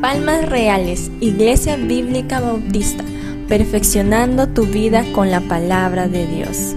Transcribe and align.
Palmas 0.00 0.48
Reales, 0.48 1.12
Iglesia 1.20 1.76
Bíblica 1.76 2.40
Bautista, 2.40 3.04
perfeccionando 3.46 4.48
tu 4.48 4.66
vida 4.66 5.04
con 5.14 5.30
la 5.30 5.40
palabra 5.42 6.08
de 6.08 6.26
Dios. 6.26 6.74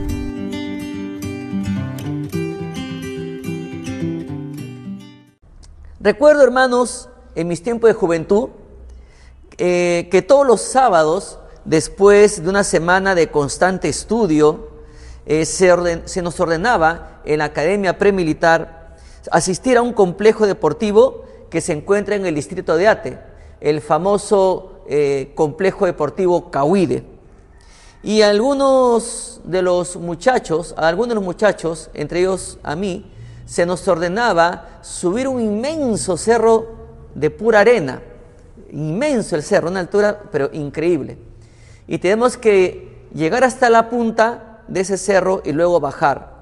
Recuerdo, 6.00 6.44
hermanos, 6.44 7.10
en 7.34 7.48
mis 7.48 7.64
tiempos 7.64 7.88
de 7.88 7.96
juventud, 7.96 8.50
eh, 9.58 10.08
que 10.12 10.22
todos 10.22 10.46
los 10.46 10.62
sábados, 10.62 11.40
después 11.64 12.44
de 12.44 12.50
una 12.52 12.64
semana 12.64 13.16
de 13.16 13.32
constante 13.32 13.90
estudio, 13.90 14.75
eh, 15.26 15.46
se, 15.46 16.22
nos 16.22 16.40
ordenaba 16.40 17.22
en 17.26 17.40
la 17.40 17.46
Academia 17.46 17.98
Premilitar 17.98 18.96
asistir 19.32 19.78
a 19.78 19.82
un 19.82 19.94
complejo 19.94 20.46
deportivo 20.46 21.24
que 21.50 21.62
se 21.62 21.74
encuentra 21.74 22.16
en 22.16 22.26
el 22.26 22.36
distrito 22.36 22.78
de 22.78 22.88
Ate, 22.88 23.20
el 23.60 23.82
famoso 23.82 24.84
eh, 24.88 25.32
complejo 25.34 25.88
deportivo 25.88 26.52
Cahuide. 26.52 27.04
Y 28.04 28.22
algunos 28.22 29.42
de 29.44 29.64
los 29.64 29.96
muchachos, 29.96 30.76
algunos 30.78 31.10
de 31.10 31.16
los 31.16 31.24
muchachos, 31.24 31.90
entre 31.96 32.20
ellos 32.20 32.60
a 32.62 32.76
mí, 32.76 33.12
se 33.48 33.66
nos 33.66 33.88
ordenaba 33.88 34.80
subir 34.82 35.28
un 35.28 35.42
inmenso 35.42 36.18
cerro 36.18 36.68
de 37.16 37.32
pura 37.32 37.62
arena, 37.62 38.04
inmenso 38.72 39.36
el 39.36 39.42
cerro, 39.42 39.70
una 39.70 39.80
altura 39.80 40.22
pero 40.32 40.52
increíble. 40.54 41.18
Y 41.88 41.98
tenemos 41.98 42.38
que 42.38 43.08
llegar 43.12 43.44
hasta 43.44 43.72
la 43.72 43.90
punta 43.90 44.55
de 44.68 44.82
ese 44.82 44.98
cerro 44.98 45.42
y 45.46 45.52
luego 45.52 45.80
bajar. 45.80 46.36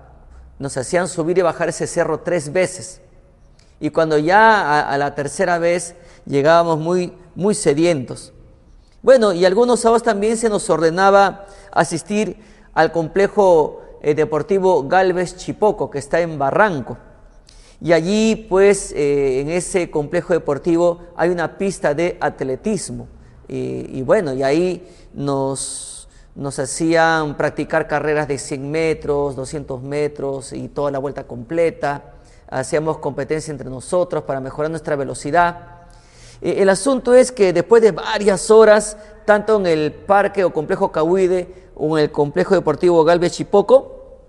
Nos 0.60 0.78
hacían 0.78 1.08
subir 1.08 1.38
y 1.38 1.42
bajar 1.42 1.70
ese 1.70 1.88
cerro 1.88 2.20
tres 2.20 2.52
veces. 2.52 3.02
Y 3.80 3.90
cuando 3.90 4.18
ya 4.18 4.82
a, 4.90 4.98
la 4.98 5.14
tercera 5.14 5.58
vez 5.58 5.96
llegábamos 6.26 6.80
muy, 6.80 7.14
muy 7.36 7.54
sedientos. 7.54 8.32
Bueno, 9.02 9.34
y 9.34 9.44
algunos 9.44 9.82
sábados 9.82 10.04
también 10.04 10.38
se 10.38 10.48
nos 10.48 10.70
ordenaba 10.70 11.46
asistir 11.72 12.38
al 12.74 12.92
complejo 12.92 13.82
eh, 14.02 14.16
deportivo 14.16 14.88
Galvez 14.88 15.36
Chipoco, 15.36 15.90
que 15.90 16.00
está 16.00 16.22
en 16.22 16.40
Barranco. 16.40 16.98
Y 17.82 17.92
allí, 17.92 18.48
pues, 18.50 18.94
eh, 18.94 19.42
en 19.42 19.50
ese 19.50 19.92
complejo 19.92 20.32
deportivo 20.32 21.02
hay 21.18 21.30
una 21.30 21.58
pista 21.58 21.94
de 21.94 22.18
atletismo. 22.22 23.10
Y, 23.50 24.00
y 24.00 24.02
bueno, 24.02 24.34
y 24.34 24.44
ahí 24.44 24.88
nos, 25.14 25.93
nos 26.36 26.58
hacían 26.58 27.38
practicar 27.38 27.88
carreras 27.88 28.28
de 28.28 28.38
100 28.38 28.72
metros, 28.72 29.36
200 29.36 29.82
metros 29.84 30.54
y 30.54 30.68
toda 30.68 30.92
la 30.92 31.00
vuelta 31.00 31.26
completa. 31.26 32.14
Hacíamos 32.50 32.98
competencia 32.98 33.52
entre 33.52 33.70
nosotros 33.70 34.24
para 34.24 34.40
mejorar 34.40 34.72
nuestra 34.72 34.96
velocidad. 34.96 35.88
Eh, 36.42 36.56
el 36.60 36.70
asunto 36.70 37.14
es 37.14 37.32
que 37.32 37.54
después 37.54 37.82
de 37.82 37.92
varias 37.92 38.50
horas, 38.50 38.98
tanto 39.26 39.58
en 39.58 39.68
el 39.68 39.94
parque 39.94 40.44
o 40.44 40.52
complejo 40.52 40.92
Cahuide 40.92 41.70
o 41.76 41.98
en 41.98 42.04
el 42.06 42.12
complejo 42.12 42.56
deportivo 42.56 43.04
Galvez 43.04 43.34
Chipoco, 43.34 44.20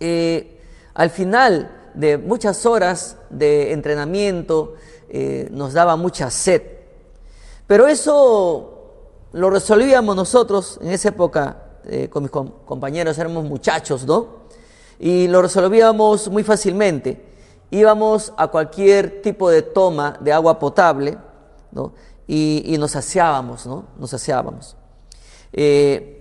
eh, 0.00 0.60
al 0.94 1.10
final 1.10 1.90
de 1.94 2.18
muchas 2.18 2.66
horas 2.66 3.16
de 3.30 3.72
entrenamiento 3.72 4.74
eh, 5.08 5.48
nos 5.50 5.72
daba 5.72 5.96
mucha 5.96 6.30
sed. 6.30 6.62
Pero 7.66 7.86
eso 7.86 8.75
lo 9.32 9.50
resolvíamos 9.50 10.16
nosotros 10.16 10.78
en 10.82 10.90
esa 10.90 11.10
época 11.10 11.56
eh, 11.84 12.08
con 12.08 12.22
mis 12.22 12.32
com 12.32 12.50
compañeros, 12.64 13.18
éramos 13.18 13.44
muchachos, 13.44 14.04
¿no? 14.04 14.46
Y 14.98 15.28
lo 15.28 15.42
resolvíamos 15.42 16.28
muy 16.28 16.42
fácilmente. 16.42 17.24
Íbamos 17.70 18.32
a 18.36 18.48
cualquier 18.48 19.22
tipo 19.22 19.50
de 19.50 19.62
toma 19.62 20.16
de 20.20 20.32
agua 20.32 20.58
potable, 20.58 21.18
¿no? 21.70 21.92
Y, 22.26 22.62
y 22.66 22.78
nos 22.78 22.92
saciábamos, 22.92 23.66
¿no? 23.66 23.84
Nos 23.98 24.10
saciábamos. 24.10 24.76
Eh, 25.52 26.12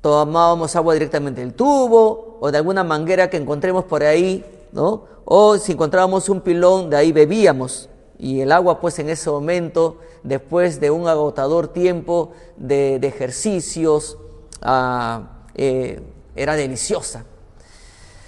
tomábamos 0.00 0.76
agua 0.76 0.94
directamente 0.94 1.40
del 1.40 1.54
tubo 1.54 2.38
o 2.40 2.50
de 2.50 2.58
alguna 2.58 2.84
manguera 2.84 3.28
que 3.30 3.36
encontremos 3.36 3.84
por 3.84 4.02
ahí, 4.02 4.44
¿no? 4.72 5.04
O 5.24 5.56
si 5.58 5.72
encontrábamos 5.72 6.28
un 6.28 6.40
pilón, 6.40 6.90
de 6.90 6.96
ahí 6.96 7.12
bebíamos. 7.12 7.88
Y 8.18 8.40
el 8.40 8.52
agua, 8.52 8.80
pues 8.80 8.98
en 8.98 9.08
ese 9.08 9.30
momento, 9.30 9.98
después 10.22 10.80
de 10.80 10.90
un 10.90 11.06
agotador 11.06 11.68
tiempo 11.68 12.32
de, 12.56 12.96
ejercicios, 12.96 14.18
ah, 14.60 15.44
eh, 15.54 16.02
era 16.34 16.56
deliciosa. 16.56 17.24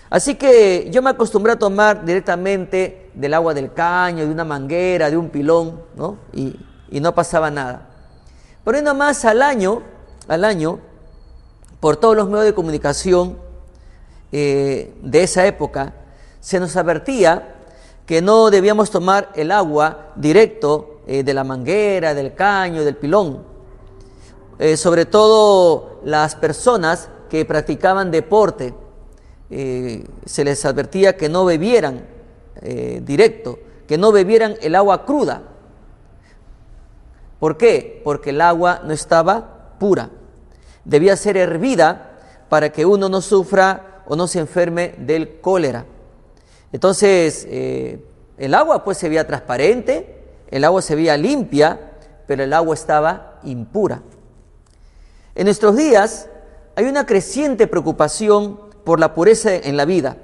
Así 0.09 0.35
que 0.35 0.89
yo 0.91 1.03
me 1.03 1.11
acostumbré 1.11 1.53
a 1.53 1.59
tomar 1.59 2.05
directamente 2.05 3.11
del 3.15 3.35
agua 3.35 3.55
del 3.55 3.73
caño, 3.73 4.25
de 4.25 4.33
una 4.33 4.45
manguera, 4.45 5.11
de 5.11 5.17
un 5.17 5.31
pilón, 5.31 5.83
¿no? 5.97 6.19
Y, 6.33 6.59
y 6.91 7.01
no 7.01 7.15
pasaba 7.15 7.51
nada. 7.51 7.89
Pero 8.65 8.77
ahí 8.77 8.83
nomás 8.83 9.25
al 9.25 9.43
año, 9.43 9.83
al 10.29 10.45
año, 10.45 10.81
por 11.81 11.97
todos 11.97 12.17
los 12.17 12.29
medios 12.29 12.45
de 12.45 12.55
comunicación 12.55 13.39
eh, 14.33 14.95
de 15.03 15.23
esa 15.23 15.47
época, 15.47 15.95
se 16.41 16.61
nos 16.61 16.77
advertía 16.77 17.60
que 18.11 18.21
no 18.21 18.51
debíamos 18.51 18.91
tomar 18.91 19.31
el 19.37 19.53
agua 19.53 20.11
directo 20.17 21.03
eh, 21.07 21.23
de 21.23 21.33
la 21.33 21.45
manguera, 21.45 22.13
del 22.13 22.35
caño, 22.35 22.83
del 22.83 22.97
pilón. 22.97 23.45
Eh, 24.59 24.77
sobre 24.77 25.07
todo 25.07 26.01
las 26.03 26.35
personas 26.35 27.09
que 27.29 27.45
practicaban 27.45 28.11
deporte, 28.11 28.75
eh, 29.49 30.05
se 30.27 30.43
les 30.43 30.65
advertía 30.65 31.17
que 31.17 31.29
no 31.29 31.45
bebieran 31.45 32.05
directo, 33.03 33.61
que 33.87 33.97
no 33.97 34.11
bebieran 34.11 34.57
el 34.61 34.75
agua 34.75 35.07
cruda. 35.07 35.43
¿Por 37.39 37.57
qué? 37.57 38.01
Porque 38.03 38.31
el 38.31 38.41
agua 38.41 38.81
no 38.85 38.93
estaba 38.93 39.77
pura. 39.79 40.11
Debía 40.85 41.17
ser 41.17 41.37
hervida 41.37 42.19
para 42.49 42.71
que 42.71 42.85
uno 42.85 43.09
no 43.09 43.21
sufra 43.21 44.03
o 44.09 44.17
no 44.17 44.27
se 44.27 44.41
enferme 44.41 44.97
del 44.99 45.41
cólera. 45.41 45.87
Entonces, 46.73 47.47
eh, 47.49 48.05
el 48.39 48.55
agua 48.55 48.85
pues 48.85 48.99
se 48.99 49.09
veía 49.09 49.27
transparente, 49.27 50.17
el 50.51 50.65
agua 50.65 50.83
se 50.83 50.95
veía 50.95 51.17
limpia, 51.17 51.79
pero 52.27 52.45
el 52.45 52.53
agua 52.53 52.75
estaba 52.75 53.39
impura. 53.43 54.03
En 55.35 55.45
nuestros 55.45 55.77
días 55.77 56.29
hay 56.77 56.87
una 56.87 57.07
creciente 57.07 57.67
preocupación 57.67 58.59
por 58.85 59.01
la 59.01 59.15
pureza 59.15 59.55
en 59.55 59.77
la 59.77 59.85
vida. 59.85 60.17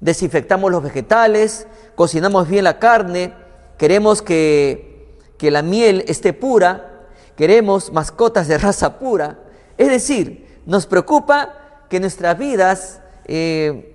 Desinfectamos 0.00 0.70
los 0.70 0.82
vegetales, 0.82 1.66
cocinamos 1.94 2.48
bien 2.48 2.64
la 2.64 2.78
carne, 2.78 3.32
queremos 3.78 4.22
que, 4.22 5.16
que 5.38 5.50
la 5.50 5.62
miel 5.62 6.04
esté 6.06 6.32
pura, 6.32 7.06
queremos 7.36 7.92
mascotas 7.92 8.48
de 8.48 8.58
raza 8.58 8.98
pura. 8.98 9.38
Es 9.78 9.88
decir, 9.88 10.60
nos 10.66 10.86
preocupa 10.86 11.86
que 11.88 12.00
nuestras 12.00 12.38
vidas 12.38 13.00
eh, 13.26 13.91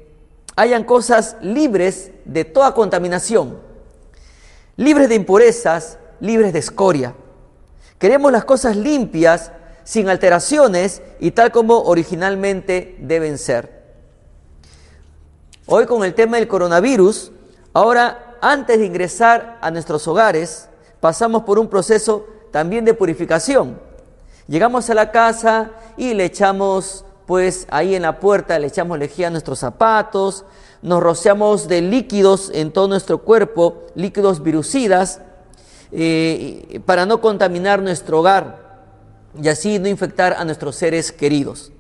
hayan 0.58 0.84
cosas 0.84 1.38
libres 1.40 2.12
de 2.26 2.44
toda 2.44 2.74
contaminación, 2.74 3.60
libres 4.76 5.08
de 5.08 5.16
impurezas, 5.16 6.00
libres 6.20 6.52
de 6.52 6.60
escoria. 6.60 7.14
Queremos 8.00 8.32
las 8.32 8.44
cosas 8.44 8.76
limpias, 8.76 9.52
sin 9.84 10.10
alteraciones 10.10 11.02
y 11.20 11.32
tal 11.32 11.52
como 11.52 11.84
originalmente 11.84 12.98
deben 13.00 13.38
ser. 13.38 13.78
Hoy 15.68 15.86
con 15.86 16.04
el 16.04 16.14
tema 16.14 16.38
del 16.38 16.48
coronavirus, 16.48 17.32
ahora 17.74 18.36
antes 18.42 18.80
de 18.80 18.86
ingresar 18.86 19.60
a 19.62 19.70
nuestros 19.70 20.08
hogares, 20.08 20.70
pasamos 21.00 21.44
por 21.44 21.60
un 21.60 21.70
proceso 21.70 22.26
también 22.52 22.84
de 22.84 22.96
purificación. 22.96 23.80
Llegamos 24.48 24.90
a 24.90 24.96
la 24.96 25.12
casa 25.12 25.72
y 25.98 26.14
le 26.16 26.26
echamos, 26.26 27.06
pues 27.28 27.68
ahí 27.70 27.94
en 27.94 28.02
la 28.02 28.20
puerta, 28.20 28.58
le 28.58 28.68
echamos 28.68 28.98
lejía 28.98 29.28
a 29.28 29.30
nuestros 29.30 29.60
zapatos, 29.60 30.46
nos 30.82 31.04
rociamos 31.04 31.68
de 31.68 31.82
líquidos 31.82 32.50
en 32.54 32.72
todo 32.72 32.88
nuestro 32.88 33.20
cuerpo, 33.20 33.84
líquidos 33.96 34.42
virucidas, 34.42 35.20
eh, 35.92 36.82
para 36.86 37.06
no 37.06 37.20
contaminar 37.20 37.82
nuestro 37.82 38.22
hogar 38.22 38.66
y 39.42 39.50
así 39.50 39.78
no 39.78 39.90
infectar 39.90 40.34
a 40.34 40.46
nuestros 40.46 40.78
seres 40.78 41.12
queridos. 41.12 41.72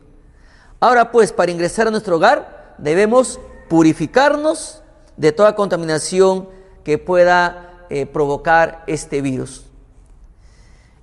Ahora 0.81 1.11
pues, 1.11 1.31
para 1.31 1.51
ingresar 1.51 1.87
a 1.87 1.91
nuestro 1.91 2.17
hogar, 2.17 2.75
debemos 2.77 3.39
purificarnos 3.69 4.83
de 5.15 5.31
toda 5.31 5.55
contaminación 5.55 6.49
que 6.83 6.97
pueda 6.97 7.85
eh, 7.89 8.05
provocar 8.05 8.83
este 8.85 9.21
virus. 9.21 9.65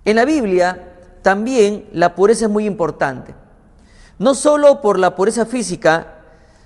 En 0.05 0.17
la 0.17 0.27
Biblia 0.27 0.93
también 1.23 1.89
la 1.93 2.15
pureza 2.15 2.45
es 2.45 2.51
muy 2.51 2.67
importante, 2.67 3.35
no 4.25 4.35
solo 4.35 4.81
por 4.81 4.99
la 4.99 5.15
pureza 5.17 5.45
física, 5.45 6.15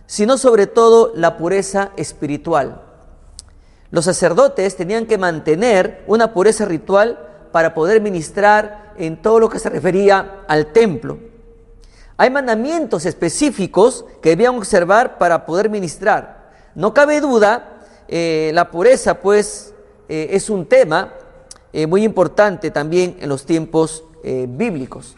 sino 0.06 0.38
sobre 0.38 0.68
todo 0.68 1.10
la 1.16 1.36
pureza 1.36 1.90
espiritual. 1.96 2.82
Los 3.90 4.04
sacerdotes 4.04 4.76
tenían 4.76 5.06
que 5.06 5.18
mantener 5.18 6.04
una 6.06 6.32
pureza 6.32 6.66
ritual 6.66 7.18
para 7.50 7.74
poder 7.74 8.00
ministrar 8.00 8.94
en 8.96 9.20
todo 9.20 9.40
lo 9.40 9.48
que 9.48 9.58
se 9.58 9.70
refería 9.70 10.44
al 10.46 10.66
templo. 10.72 11.18
Hay 12.16 12.30
mandamientos 12.30 13.04
específicos 13.06 14.04
que 14.22 14.28
debían 14.30 14.54
observar 14.54 15.18
para 15.18 15.44
poder 15.44 15.68
ministrar. 15.68 16.52
No 16.76 16.94
cabe 16.94 17.20
duda 17.20 17.80
eh, 18.06 18.52
la 18.54 18.70
pureza 18.70 19.14
pues 19.14 19.74
eh, 20.08 20.28
es 20.30 20.48
un 20.48 20.64
tema 20.64 21.12
eh, 21.72 21.88
muy 21.88 22.04
importante 22.04 22.70
también 22.70 23.16
en 23.18 23.28
los 23.28 23.44
tiempos 23.44 24.04
bíblicos. 24.22 25.16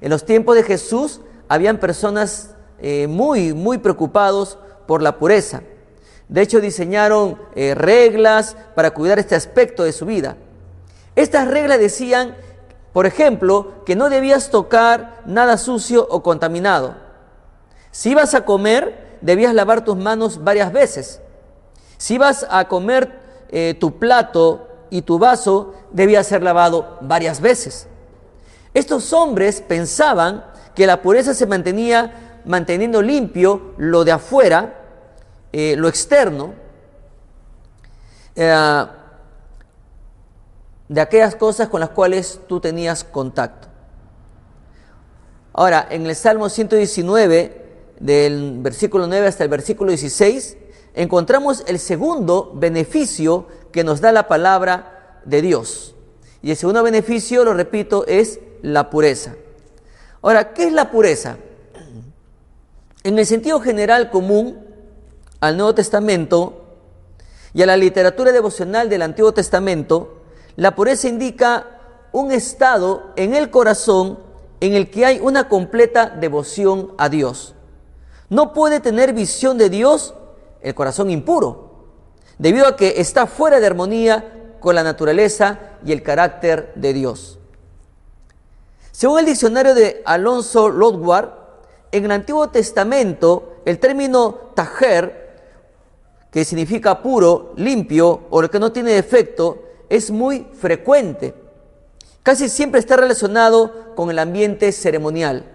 En 0.00 0.08
los 0.08 0.24
tiempos 0.24 0.54
de 0.54 0.62
Jesús 0.62 1.20
habían 1.50 1.78
personas 1.78 2.54
muy, 3.08 3.52
muy 3.52 3.76
preocupados 3.76 4.56
por 4.86 5.02
la 5.02 5.18
pureza. 5.18 5.60
De 6.28 6.40
hecho, 6.40 6.62
diseñaron 6.62 7.38
reglas 7.54 8.56
para 8.74 8.92
cuidar 8.92 9.18
este 9.18 9.34
aspecto 9.34 9.84
de 9.84 9.92
su 9.92 10.06
vida. 10.06 10.38
Estas 11.14 11.46
reglas 11.48 11.78
decían, 11.78 12.36
por 12.92 13.06
ejemplo, 13.06 13.84
que 13.84 13.96
no 13.96 14.08
debías 14.08 14.50
tocar 14.50 15.22
nada 15.26 15.58
sucio 15.58 16.06
o 16.10 16.22
contaminado. 16.22 16.94
Si 17.90 18.10
ibas 18.10 18.34
a 18.34 18.44
comer, 18.44 19.18
debías 19.20 19.54
lavar 19.54 19.84
tus 19.84 19.96
manos 19.96 20.42
varias 20.42 20.72
veces. 20.72 21.20
Si 21.98 22.18
vas 22.18 22.46
a 22.48 22.66
comer 22.68 23.20
eh, 23.50 23.76
tu 23.78 23.98
plato 23.98 24.66
y 24.90 25.02
tu 25.02 25.18
vaso, 25.18 25.74
debía 25.90 26.24
ser 26.24 26.42
lavado 26.42 26.98
varias 27.00 27.40
veces. 27.40 27.86
Estos 28.74 29.12
hombres 29.12 29.60
pensaban 29.60 30.44
que 30.80 30.86
la 30.86 31.02
pureza 31.02 31.34
se 31.34 31.44
mantenía 31.44 32.40
manteniendo 32.46 33.02
limpio 33.02 33.74
lo 33.76 34.02
de 34.02 34.12
afuera, 34.12 34.80
eh, 35.52 35.76
lo 35.76 35.88
externo, 35.88 36.54
eh, 38.34 38.86
de 40.88 41.00
aquellas 41.02 41.36
cosas 41.36 41.68
con 41.68 41.80
las 41.80 41.90
cuales 41.90 42.40
tú 42.48 42.60
tenías 42.60 43.04
contacto. 43.04 43.68
Ahora, 45.52 45.86
en 45.90 46.06
el 46.06 46.16
Salmo 46.16 46.48
119, 46.48 47.92
del 48.00 48.60
versículo 48.60 49.06
9 49.06 49.26
hasta 49.26 49.44
el 49.44 49.50
versículo 49.50 49.90
16, 49.90 50.56
encontramos 50.94 51.62
el 51.66 51.78
segundo 51.78 52.52
beneficio 52.54 53.48
que 53.70 53.84
nos 53.84 54.00
da 54.00 54.12
la 54.12 54.28
palabra 54.28 55.20
de 55.26 55.42
Dios. 55.42 55.94
Y 56.40 56.52
el 56.52 56.56
segundo 56.56 56.82
beneficio, 56.82 57.44
lo 57.44 57.52
repito, 57.52 58.06
es 58.06 58.40
la 58.62 58.88
pureza. 58.88 59.34
Ahora, 60.22 60.52
¿qué 60.52 60.66
es 60.66 60.72
la 60.72 60.90
pureza? 60.90 61.38
En 63.02 63.18
el 63.18 63.24
sentido 63.24 63.60
general 63.60 64.10
común 64.10 64.58
al 65.40 65.56
Nuevo 65.56 65.74
Testamento 65.74 66.64
y 67.54 67.62
a 67.62 67.66
la 67.66 67.76
literatura 67.76 68.30
devocional 68.30 68.90
del 68.90 69.02
Antiguo 69.02 69.32
Testamento, 69.32 70.22
la 70.56 70.74
pureza 70.74 71.08
indica 71.08 71.66
un 72.12 72.32
estado 72.32 73.12
en 73.16 73.34
el 73.34 73.50
corazón 73.50 74.18
en 74.60 74.74
el 74.74 74.90
que 74.90 75.06
hay 75.06 75.20
una 75.20 75.48
completa 75.48 76.10
devoción 76.10 76.92
a 76.98 77.08
Dios. 77.08 77.54
No 78.28 78.52
puede 78.52 78.80
tener 78.80 79.14
visión 79.14 79.56
de 79.56 79.70
Dios 79.70 80.14
el 80.60 80.74
corazón 80.74 81.10
impuro, 81.10 81.86
debido 82.38 82.66
a 82.66 82.76
que 82.76 83.00
está 83.00 83.26
fuera 83.26 83.58
de 83.58 83.66
armonía 83.66 84.56
con 84.60 84.74
la 84.74 84.82
naturaleza 84.82 85.58
y 85.84 85.92
el 85.92 86.02
carácter 86.02 86.72
de 86.74 86.92
Dios. 86.92 87.39
Según 89.00 89.20
el 89.20 89.24
diccionario 89.24 89.74
de 89.74 90.02
Alonso 90.04 90.68
Lodward, 90.68 91.30
en 91.90 92.04
el 92.04 92.10
Antiguo 92.10 92.50
Testamento 92.50 93.54
el 93.64 93.78
término 93.78 94.50
tajer, 94.54 95.38
que 96.30 96.44
significa 96.44 97.00
puro, 97.00 97.54
limpio 97.56 98.24
o 98.28 98.42
el 98.42 98.50
que 98.50 98.58
no 98.58 98.72
tiene 98.72 98.92
defecto, 98.92 99.62
es 99.88 100.10
muy 100.10 100.46
frecuente. 100.52 101.32
Casi 102.22 102.50
siempre 102.50 102.78
está 102.78 102.98
relacionado 102.98 103.94
con 103.96 104.10
el 104.10 104.18
ambiente 104.18 104.70
ceremonial. 104.70 105.50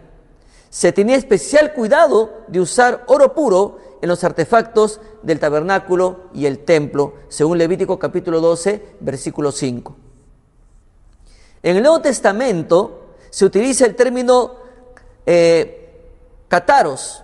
Se 0.72 0.92
tenía 0.92 1.16
especial 1.16 1.74
cuidado 1.74 2.46
de 2.48 2.62
usar 2.62 3.04
oro 3.06 3.36
puro 3.36 3.78
en 4.02 4.10
los 4.10 4.24
artefactos 4.24 5.02
del 5.22 5.40
tabernáculo 5.40 6.32
y 6.34 6.48
el 6.48 6.66
templo, 6.66 7.14
según 7.28 7.60
Levítico 7.60 8.00
capítulo 8.00 8.42
12, 8.42 8.96
versículo 9.02 9.52
5. 9.52 9.96
En 11.62 11.76
el 11.76 11.84
Nuevo 11.84 12.02
Testamento 12.02 13.04
se 13.36 13.44
utiliza 13.44 13.86
el 13.86 13.98
término 13.98 14.54
eh, 15.26 16.14
cataros, 16.48 17.22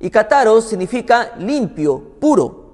y 0.00 0.10
cataros 0.10 0.64
significa 0.64 1.30
limpio, 1.38 2.02
puro, 2.18 2.72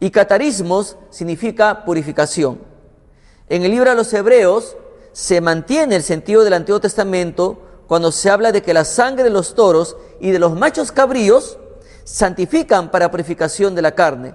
y 0.00 0.10
catarismos 0.10 0.96
significa 1.10 1.84
purificación. 1.84 2.58
En 3.50 3.64
el 3.64 3.70
libro 3.70 3.90
de 3.90 3.96
los 3.96 4.10
Hebreos 4.14 4.78
se 5.12 5.42
mantiene 5.42 5.96
el 5.96 6.02
sentido 6.02 6.42
del 6.42 6.54
Antiguo 6.54 6.80
Testamento 6.80 7.58
cuando 7.86 8.10
se 8.10 8.30
habla 8.30 8.50
de 8.50 8.62
que 8.62 8.72
la 8.72 8.86
sangre 8.86 9.24
de 9.24 9.28
los 9.28 9.54
toros 9.54 9.98
y 10.18 10.30
de 10.30 10.38
los 10.38 10.56
machos 10.56 10.92
cabríos 10.92 11.58
santifican 12.04 12.90
para 12.90 13.10
purificación 13.10 13.74
de 13.74 13.82
la 13.82 13.94
carne, 13.94 14.34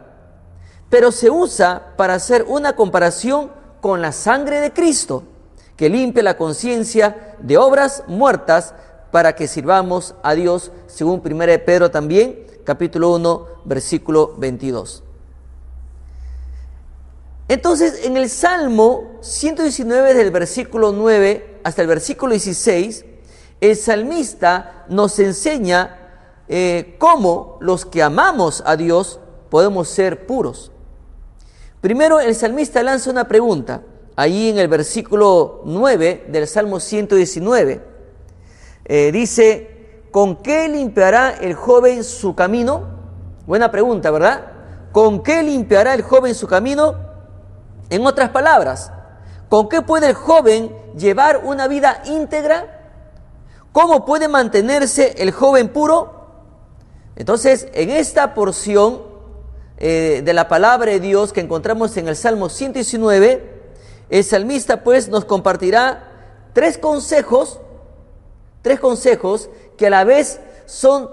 pero 0.91 1.11
se 1.11 1.31
usa 1.31 1.93
para 1.97 2.13
hacer 2.13 2.45
una 2.47 2.75
comparación 2.75 3.51
con 3.81 4.03
la 4.03 4.11
sangre 4.11 4.59
de 4.59 4.71
Cristo, 4.71 5.23
que 5.81 5.89
limpia 5.89 6.21
la 6.21 6.37
conciencia 6.37 7.35
de 7.39 7.57
obras 7.57 8.03
muertas 8.05 8.75
para 9.09 9.33
que 9.33 9.47
sirvamos 9.47 10.13
a 10.21 10.35
Dios, 10.35 10.71
según 10.85 11.23
1 11.25 11.39
Pedro 11.65 11.89
también, 11.89 12.45
capítulo 12.63 13.15
1, 13.15 13.47
versículo 13.65 14.35
22. 14.37 15.01
Entonces, 17.47 18.05
en 18.05 18.15
el 18.15 18.29
Salmo 18.29 19.17
119 19.21 20.13
del 20.13 20.29
versículo 20.29 20.91
9 20.91 21.61
hasta 21.63 21.81
el 21.81 21.87
versículo 21.87 22.33
16, 22.33 23.03
el 23.59 23.75
salmista 23.75 24.85
nos 24.87 25.17
enseña 25.17 25.97
eh, 26.47 26.95
cómo 26.99 27.57
los 27.59 27.87
que 27.87 28.03
amamos 28.03 28.61
a 28.67 28.75
Dios 28.75 29.19
podemos 29.49 29.89
ser 29.89 30.27
puros. 30.27 30.71
Primero 31.81 32.19
el 32.19 32.35
salmista 32.35 32.83
lanza 32.83 33.09
una 33.09 33.27
pregunta, 33.27 33.81
ahí 34.15 34.49
en 34.49 34.57
el 34.59 34.67
versículo 34.67 35.61
9 35.65 36.25
del 36.27 36.47
Salmo 36.47 36.79
119. 36.79 37.81
Eh, 38.85 39.11
dice, 39.11 40.03
¿con 40.11 40.37
qué 40.37 40.67
limpiará 40.67 41.31
el 41.31 41.53
joven 41.53 42.03
su 42.03 42.35
camino? 42.35 42.83
Buena 43.45 43.71
pregunta, 43.71 44.11
¿verdad? 44.11 44.51
¿Con 44.91 45.23
qué 45.23 45.43
limpiará 45.43 45.93
el 45.93 46.01
joven 46.01 46.35
su 46.35 46.47
camino? 46.47 46.95
En 47.89 48.05
otras 48.05 48.29
palabras, 48.29 48.91
¿con 49.49 49.69
qué 49.69 49.81
puede 49.81 50.07
el 50.07 50.13
joven 50.13 50.75
llevar 50.97 51.41
una 51.43 51.67
vida 51.67 52.01
íntegra? 52.05 52.79
¿Cómo 53.71 54.05
puede 54.05 54.27
mantenerse 54.27 55.15
el 55.17 55.31
joven 55.31 55.69
puro? 55.69 56.21
Entonces, 57.15 57.67
en 57.73 57.89
esta 57.89 58.33
porción 58.33 59.01
eh, 59.77 60.21
de 60.23 60.33
la 60.33 60.47
palabra 60.47 60.91
de 60.91 60.99
Dios 60.99 61.33
que 61.33 61.41
encontramos 61.41 61.95
en 61.97 62.07
el 62.07 62.15
Salmo 62.15 62.49
119, 62.49 63.50
el 64.12 64.24
salmista 64.24 64.84
pues 64.84 65.10
nos 65.10 65.25
compartirá 65.25 66.03
tres 66.53 66.77
consejos, 66.77 67.60
tres 68.62 68.80
consejos 68.80 69.50
que 69.77 69.88
a 69.88 69.89
la 69.89 70.03
vez 70.03 70.39
son 70.68 71.10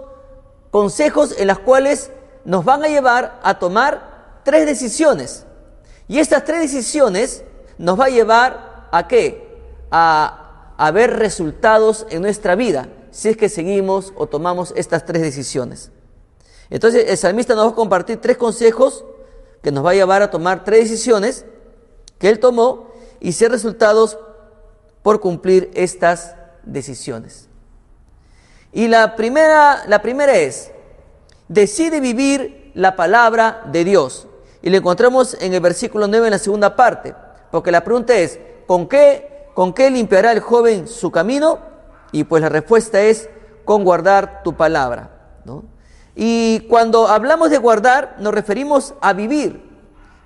consejos 0.71 1.35
en 1.39 1.49
los 1.49 1.59
cuales 1.61 2.11
nos 2.45 2.65
van 2.65 2.85
a 2.85 2.89
llevar 2.89 3.41
a 3.43 3.59
tomar 3.59 4.41
tres 4.45 4.67
decisiones. 4.67 5.47
Y 6.07 6.19
estas 6.19 6.45
tres 6.45 6.61
decisiones 6.61 7.43
nos 7.79 7.99
va 7.99 8.05
a 8.07 8.11
llevar 8.11 8.89
a 8.93 9.09
qué? 9.09 9.49
A 9.91 10.49
a 10.79 10.93
ver 10.93 11.19
resultados 11.19 12.07
en 12.09 12.23
nuestra 12.23 12.55
vida 12.55 12.89
si 13.11 13.29
es 13.29 13.37
que 13.37 13.49
seguimos 13.49 14.13
o 14.17 14.29
tomamos 14.29 14.73
estas 14.77 15.05
tres 15.05 15.21
decisiones. 15.23 15.91
Entonces 16.71 17.07
el 17.09 17.19
salmista 17.19 17.55
nos 17.55 17.67
va 17.67 17.71
a 17.71 17.75
compartir 17.75 18.19
tres 18.19 18.37
consejos 18.37 19.05
que 19.61 19.73
nos 19.73 19.85
va 19.85 19.91
a 19.91 19.95
llevar 19.95 20.23
a 20.23 20.31
tomar 20.31 20.65
tres 20.65 20.89
decisiones 20.89 21.45
que 22.19 22.29
él 22.29 22.39
tomó 22.39 22.88
y 23.21 23.33
ser 23.33 23.51
resultados 23.51 24.19
por 25.03 25.21
cumplir 25.21 25.71
estas 25.75 26.35
decisiones. 26.63 27.49
Y 28.73 28.89
la 28.89 29.17
primera, 29.17 29.85
la 29.87 30.03
primera 30.03 30.37
es, 30.37 30.71
decide 31.49 32.01
vivir 32.01 32.73
la 32.75 32.97
palabra 32.97 33.63
de 33.73 33.85
Dios. 33.85 34.27
Y 34.63 34.71
lo 34.71 34.77
encontramos 34.77 35.37
en 35.41 35.55
el 35.55 35.61
versículo 35.61 36.07
9 36.07 36.27
en 36.27 36.33
la 36.33 36.39
segunda 36.39 36.77
parte, 36.77 37.15
porque 37.51 37.71
la 37.71 37.85
pregunta 37.85 38.15
es, 38.15 38.39
¿con 38.67 38.89
qué 38.89 39.39
¿Con 39.59 39.73
qué 39.73 39.91
limpiará 39.91 40.31
el 40.31 40.39
joven 40.39 40.87
su 40.87 41.11
camino? 41.11 41.59
Y 42.13 42.23
pues 42.23 42.41
la 42.41 42.49
respuesta 42.49 43.01
es 43.01 43.29
con 43.65 43.83
guardar 43.83 44.45
tu 44.45 44.55
palabra. 44.55 45.11
Y 46.15 46.61
cuando 46.69 47.09
hablamos 47.09 47.51
de 47.51 47.59
guardar, 47.59 48.15
nos 48.21 48.33
referimos 48.33 48.95
a 49.01 49.13
vivir, 49.15 49.69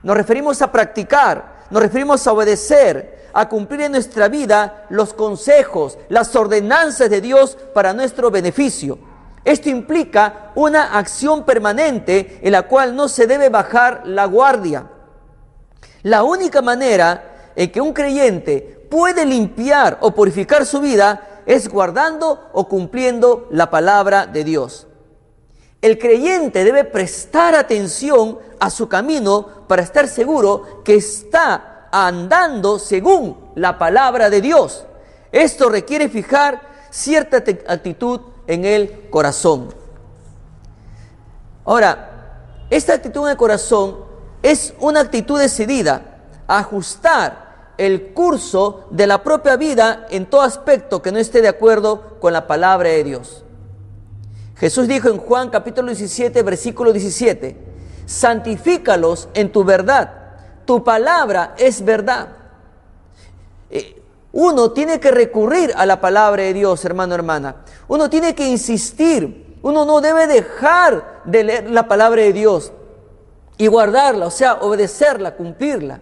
nos 0.02 0.18
referimos 0.18 0.60
a 0.60 0.70
practicar, 0.70 1.51
nos 1.72 1.80
referimos 1.80 2.26
a 2.26 2.32
obedecer, 2.34 3.30
a 3.32 3.48
cumplir 3.48 3.80
en 3.80 3.92
nuestra 3.92 4.28
vida 4.28 4.84
los 4.90 5.14
consejos, 5.14 5.96
las 6.10 6.36
ordenanzas 6.36 7.08
de 7.08 7.22
Dios 7.22 7.56
para 7.72 7.94
nuestro 7.94 8.30
beneficio. 8.30 8.98
Esto 9.42 9.70
implica 9.70 10.52
una 10.54 10.98
acción 10.98 11.46
permanente 11.46 12.40
en 12.42 12.52
la 12.52 12.68
cual 12.68 12.94
no 12.94 13.08
se 13.08 13.26
debe 13.26 13.48
bajar 13.48 14.02
la 14.04 14.26
guardia. 14.26 14.86
La 16.02 16.24
única 16.24 16.60
manera 16.60 17.52
en 17.56 17.72
que 17.72 17.80
un 17.80 17.94
creyente 17.94 18.86
puede 18.90 19.24
limpiar 19.24 19.96
o 20.02 20.10
purificar 20.10 20.66
su 20.66 20.78
vida 20.78 21.42
es 21.46 21.70
guardando 21.70 22.50
o 22.52 22.68
cumpliendo 22.68 23.48
la 23.50 23.70
palabra 23.70 24.26
de 24.26 24.44
Dios. 24.44 24.88
El 25.80 25.98
creyente 25.98 26.64
debe 26.64 26.84
prestar 26.84 27.54
atención 27.54 28.38
a 28.60 28.68
su 28.68 28.88
camino 28.88 29.61
para 29.72 29.84
estar 29.84 30.06
seguro 30.06 30.82
que 30.84 30.96
está 30.96 31.88
andando 31.90 32.78
según 32.78 33.52
la 33.54 33.78
palabra 33.78 34.28
de 34.28 34.42
Dios. 34.42 34.84
Esto 35.32 35.70
requiere 35.70 36.10
fijar 36.10 36.60
cierta 36.90 37.38
actitud 37.38 38.20
en 38.46 38.66
el 38.66 39.08
corazón. 39.08 39.72
Ahora, 41.64 42.66
esta 42.68 42.92
actitud 42.92 43.22
en 43.22 43.30
el 43.30 43.36
corazón 43.38 43.96
es 44.42 44.74
una 44.78 45.00
actitud 45.00 45.40
decidida 45.40 46.18
a 46.46 46.58
ajustar 46.58 47.72
el 47.78 48.12
curso 48.12 48.88
de 48.90 49.06
la 49.06 49.22
propia 49.22 49.56
vida 49.56 50.06
en 50.10 50.26
todo 50.26 50.42
aspecto 50.42 51.00
que 51.00 51.12
no 51.12 51.18
esté 51.18 51.40
de 51.40 51.48
acuerdo 51.48 52.18
con 52.20 52.34
la 52.34 52.46
palabra 52.46 52.90
de 52.90 53.04
Dios. 53.04 53.42
Jesús 54.56 54.86
dijo 54.86 55.08
en 55.08 55.16
Juan 55.16 55.48
capítulo 55.48 55.88
17, 55.88 56.42
versículo 56.42 56.92
17, 56.92 57.71
santifícalos 58.06 59.28
en 59.34 59.52
tu 59.52 59.64
verdad, 59.64 60.12
tu 60.64 60.82
palabra 60.84 61.54
es 61.58 61.84
verdad. 61.84 62.28
Eh, 63.70 64.02
uno 64.32 64.72
tiene 64.72 64.98
que 64.98 65.10
recurrir 65.10 65.72
a 65.76 65.84
la 65.84 66.00
palabra 66.00 66.42
de 66.42 66.54
Dios, 66.54 66.84
hermano, 66.84 67.14
hermana. 67.14 67.56
Uno 67.88 68.08
tiene 68.08 68.34
que 68.34 68.46
insistir. 68.48 69.58
Uno 69.62 69.84
no 69.84 70.00
debe 70.00 70.26
dejar 70.26 71.22
de 71.24 71.44
leer 71.44 71.70
la 71.70 71.86
palabra 71.86 72.22
de 72.22 72.32
Dios 72.32 72.72
y 73.58 73.66
guardarla, 73.66 74.26
o 74.26 74.30
sea, 74.30 74.54
obedecerla, 74.54 75.36
cumplirla. 75.36 76.00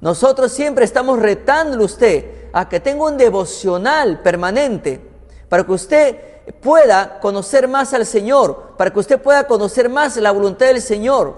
Nosotros 0.00 0.52
siempre 0.52 0.84
estamos 0.84 1.18
retándole 1.18 1.82
a 1.82 1.86
usted 1.86 2.30
a 2.52 2.68
que 2.68 2.78
tenga 2.78 3.06
un 3.06 3.16
devocional 3.16 4.20
permanente 4.20 5.00
para 5.48 5.64
que 5.64 5.72
usted 5.72 6.16
pueda 6.52 7.20
conocer 7.20 7.68
más 7.68 7.94
al 7.94 8.06
Señor, 8.06 8.74
para 8.76 8.92
que 8.92 8.98
usted 8.98 9.20
pueda 9.20 9.46
conocer 9.46 9.88
más 9.88 10.16
la 10.16 10.30
voluntad 10.30 10.66
del 10.66 10.82
Señor, 10.82 11.34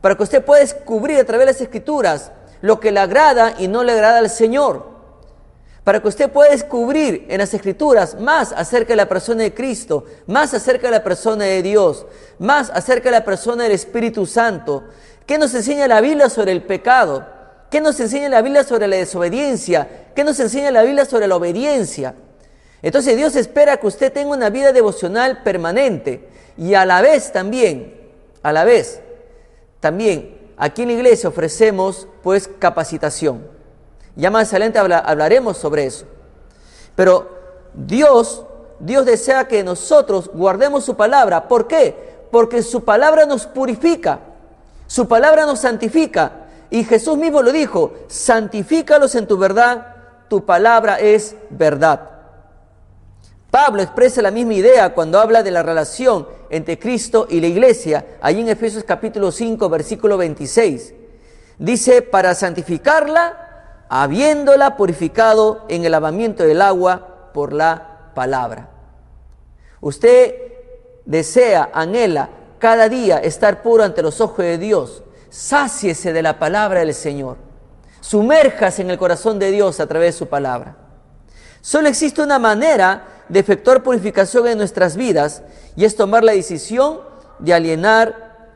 para 0.00 0.16
que 0.16 0.22
usted 0.22 0.44
pueda 0.44 0.60
descubrir 0.60 1.18
a 1.18 1.24
través 1.24 1.46
de 1.46 1.52
las 1.52 1.60
escrituras 1.60 2.32
lo 2.60 2.80
que 2.80 2.92
le 2.92 3.00
agrada 3.00 3.54
y 3.58 3.68
no 3.68 3.84
le 3.84 3.92
agrada 3.92 4.18
al 4.18 4.30
Señor 4.30 4.94
para 5.84 6.00
que 6.00 6.08
usted 6.08 6.30
pueda 6.30 6.50
descubrir 6.50 7.26
en 7.28 7.38
las 7.38 7.52
escrituras 7.52 8.18
más 8.18 8.52
acerca 8.52 8.94
de 8.94 8.96
la 8.96 9.08
persona 9.08 9.42
de 9.42 9.52
Cristo, 9.52 10.04
más 10.26 10.54
acerca 10.54 10.86
de 10.86 10.92
la 10.92 11.04
persona 11.04 11.44
de 11.44 11.62
Dios, 11.62 12.06
más 12.38 12.70
acerca 12.70 13.10
de 13.10 13.18
la 13.18 13.24
persona 13.24 13.64
del 13.64 13.72
Espíritu 13.72 14.24
Santo. 14.24 14.84
¿Qué 15.26 15.36
nos 15.36 15.54
enseña 15.54 15.86
la 15.86 16.00
Biblia 16.00 16.30
sobre 16.30 16.52
el 16.52 16.62
pecado? 16.62 17.26
¿Qué 17.70 17.82
nos 17.82 18.00
enseña 18.00 18.30
la 18.30 18.40
Biblia 18.40 18.64
sobre 18.64 18.88
la 18.88 18.96
desobediencia? 18.96 20.06
¿Qué 20.16 20.24
nos 20.24 20.40
enseña 20.40 20.70
la 20.70 20.82
Biblia 20.82 21.04
sobre 21.04 21.28
la 21.28 21.36
obediencia? 21.36 22.14
Entonces 22.84 23.16
Dios 23.16 23.34
espera 23.34 23.78
que 23.78 23.86
usted 23.86 24.12
tenga 24.12 24.34
una 24.34 24.50
vida 24.50 24.70
devocional 24.70 25.42
permanente 25.42 26.28
y 26.58 26.74
a 26.74 26.84
la 26.84 27.00
vez 27.00 27.32
también, 27.32 27.98
a 28.42 28.52
la 28.52 28.64
vez, 28.64 29.00
también 29.80 30.52
aquí 30.58 30.82
en 30.82 30.88
la 30.88 30.94
iglesia 30.94 31.30
ofrecemos 31.30 32.06
pues 32.22 32.46
capacitación. 32.58 33.48
Ya 34.16 34.30
más 34.30 34.50
adelante 34.50 34.78
hablaremos 34.78 35.56
sobre 35.56 35.86
eso. 35.86 36.04
Pero 36.94 37.30
Dios, 37.72 38.44
Dios 38.78 39.06
desea 39.06 39.48
que 39.48 39.64
nosotros 39.64 40.30
guardemos 40.34 40.84
su 40.84 40.94
palabra. 40.94 41.48
¿Por 41.48 41.66
qué? 41.66 41.96
Porque 42.30 42.62
su 42.62 42.84
palabra 42.84 43.24
nos 43.24 43.46
purifica, 43.46 44.20
su 44.86 45.08
palabra 45.08 45.46
nos 45.46 45.60
santifica. 45.60 46.32
Y 46.68 46.84
Jesús 46.84 47.16
mismo 47.16 47.40
lo 47.40 47.50
dijo, 47.50 47.94
santifícalos 48.08 49.14
en 49.14 49.26
tu 49.26 49.38
verdad, 49.38 49.86
tu 50.28 50.44
palabra 50.44 51.00
es 51.00 51.34
verdad. 51.48 52.13
Pablo 53.54 53.82
expresa 53.82 54.20
la 54.20 54.32
misma 54.32 54.54
idea 54.54 54.94
cuando 54.94 55.20
habla 55.20 55.44
de 55.44 55.52
la 55.52 55.62
relación 55.62 56.26
entre 56.50 56.76
Cristo 56.76 57.28
y 57.30 57.40
la 57.40 57.46
iglesia, 57.46 58.04
allí 58.20 58.40
en 58.40 58.48
Efesios 58.48 58.82
capítulo 58.82 59.30
5, 59.30 59.68
versículo 59.68 60.16
26. 60.16 60.92
Dice, 61.60 62.02
para 62.02 62.34
santificarla 62.34 63.86
habiéndola 63.88 64.76
purificado 64.76 65.66
en 65.68 65.84
el 65.84 65.92
lavamiento 65.92 66.42
del 66.42 66.62
agua 66.62 67.30
por 67.32 67.52
la 67.52 68.10
palabra. 68.12 68.70
Usted 69.80 70.34
desea, 71.04 71.70
anhela 71.72 72.30
cada 72.58 72.88
día 72.88 73.18
estar 73.18 73.62
puro 73.62 73.84
ante 73.84 74.02
los 74.02 74.20
ojos 74.20 74.38
de 74.38 74.58
Dios. 74.58 75.04
Sáciese 75.28 76.12
de 76.12 76.22
la 76.22 76.40
palabra 76.40 76.80
del 76.80 76.92
Señor. 76.92 77.36
Sumérjase 78.00 78.82
en 78.82 78.90
el 78.90 78.98
corazón 78.98 79.38
de 79.38 79.52
Dios 79.52 79.78
a 79.78 79.86
través 79.86 80.12
de 80.12 80.18
su 80.18 80.26
palabra. 80.26 80.78
Solo 81.60 81.88
existe 81.88 82.20
una 82.20 82.40
manera 82.40 83.13
de 83.28 83.40
efectuar 83.40 83.82
purificación 83.82 84.46
en 84.46 84.58
nuestras 84.58 84.96
vidas 84.96 85.42
y 85.76 85.84
es 85.84 85.96
tomar 85.96 86.24
la 86.24 86.32
decisión 86.32 87.00
de 87.38 87.54
alienar, 87.54 88.52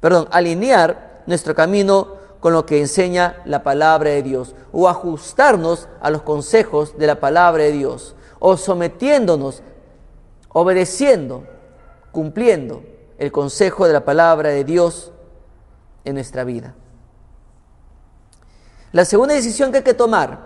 perdón, 0.00 0.28
alinear 0.30 1.22
nuestro 1.26 1.54
camino 1.54 2.22
con 2.40 2.52
lo 2.52 2.66
que 2.66 2.80
enseña 2.80 3.40
la 3.44 3.62
palabra 3.62 4.10
de 4.10 4.22
Dios, 4.22 4.56
o 4.72 4.88
ajustarnos 4.88 5.88
a 6.00 6.10
los 6.10 6.22
consejos 6.22 6.98
de 6.98 7.06
la 7.06 7.20
palabra 7.20 7.62
de 7.62 7.72
Dios, 7.72 8.16
o 8.40 8.56
sometiéndonos, 8.56 9.62
obedeciendo, 10.48 11.44
cumpliendo 12.10 12.82
el 13.18 13.30
consejo 13.30 13.86
de 13.86 13.92
la 13.92 14.04
palabra 14.04 14.48
de 14.48 14.64
Dios 14.64 15.12
en 16.04 16.14
nuestra 16.14 16.42
vida. 16.42 16.74
La 18.90 19.04
segunda 19.04 19.34
decisión 19.34 19.70
que 19.70 19.78
hay 19.78 19.84
que 19.84 19.94
tomar, 19.94 20.40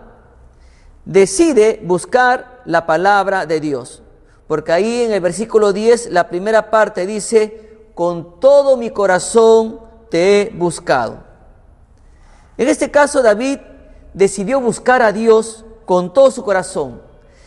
decide 1.07 1.81
buscar 1.83 2.56
la 2.67 2.87
palabra 2.87 3.47
de 3.47 3.61
Dios, 3.61 4.03
porque 4.47 4.73
ahí 4.73 5.03
en 5.03 5.13
el 5.13 5.21
versículo 5.21 5.73
10, 5.73 6.11
la 6.11 6.29
primera 6.29 6.71
parte 6.71 7.07
dice, 7.07 7.89
con 7.95 8.41
todo 8.41 8.77
mi 8.77 8.91
corazón 8.91 9.81
te 10.11 10.43
he 10.43 10.51
buscado. 10.51 11.25
En 12.59 12.69
este 12.69 12.91
caso 12.91 13.23
David 13.23 13.59
decidió 14.13 14.61
buscar 14.61 15.03
a 15.03 15.13
Dios 15.13 15.65
con 15.85 16.13
todo 16.13 16.31
su 16.31 16.45
corazón. 16.45 17.01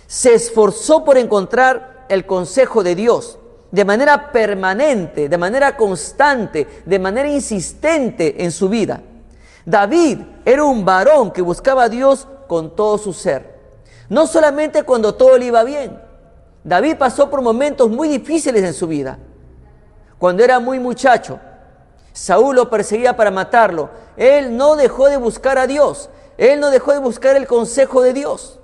Se 0.07 0.33
esforzó 0.33 1.03
por 1.03 1.17
encontrar 1.17 2.05
el 2.09 2.25
consejo 2.25 2.83
de 2.83 2.95
Dios 2.95 3.37
de 3.71 3.85
manera 3.85 4.31
permanente, 4.31 5.29
de 5.29 5.37
manera 5.37 5.77
constante, 5.77 6.67
de 6.85 6.99
manera 6.99 7.29
insistente 7.29 8.43
en 8.43 8.51
su 8.51 8.69
vida. 8.69 9.01
David 9.65 10.19
era 10.45 10.63
un 10.63 10.83
varón 10.83 11.31
que 11.31 11.41
buscaba 11.41 11.83
a 11.83 11.89
Dios 11.89 12.27
con 12.47 12.75
todo 12.75 12.97
su 12.97 13.13
ser. 13.13 13.58
No 14.09 14.27
solamente 14.27 14.83
cuando 14.83 15.15
todo 15.15 15.37
le 15.37 15.45
iba 15.45 15.63
bien. 15.63 15.99
David 16.63 16.97
pasó 16.97 17.29
por 17.29 17.41
momentos 17.41 17.89
muy 17.89 18.09
difíciles 18.09 18.63
en 18.63 18.73
su 18.73 18.87
vida. 18.87 19.17
Cuando 20.17 20.43
era 20.43 20.59
muy 20.59 20.79
muchacho, 20.79 21.39
Saúl 22.11 22.55
lo 22.55 22.69
perseguía 22.69 23.15
para 23.15 23.31
matarlo. 23.31 23.89
Él 24.17 24.57
no 24.57 24.75
dejó 24.75 25.07
de 25.07 25.17
buscar 25.17 25.57
a 25.57 25.67
Dios. 25.67 26.09
Él 26.37 26.59
no 26.59 26.71
dejó 26.71 26.91
de 26.91 26.99
buscar 26.99 27.37
el 27.37 27.47
consejo 27.47 28.01
de 28.01 28.13
Dios. 28.13 28.59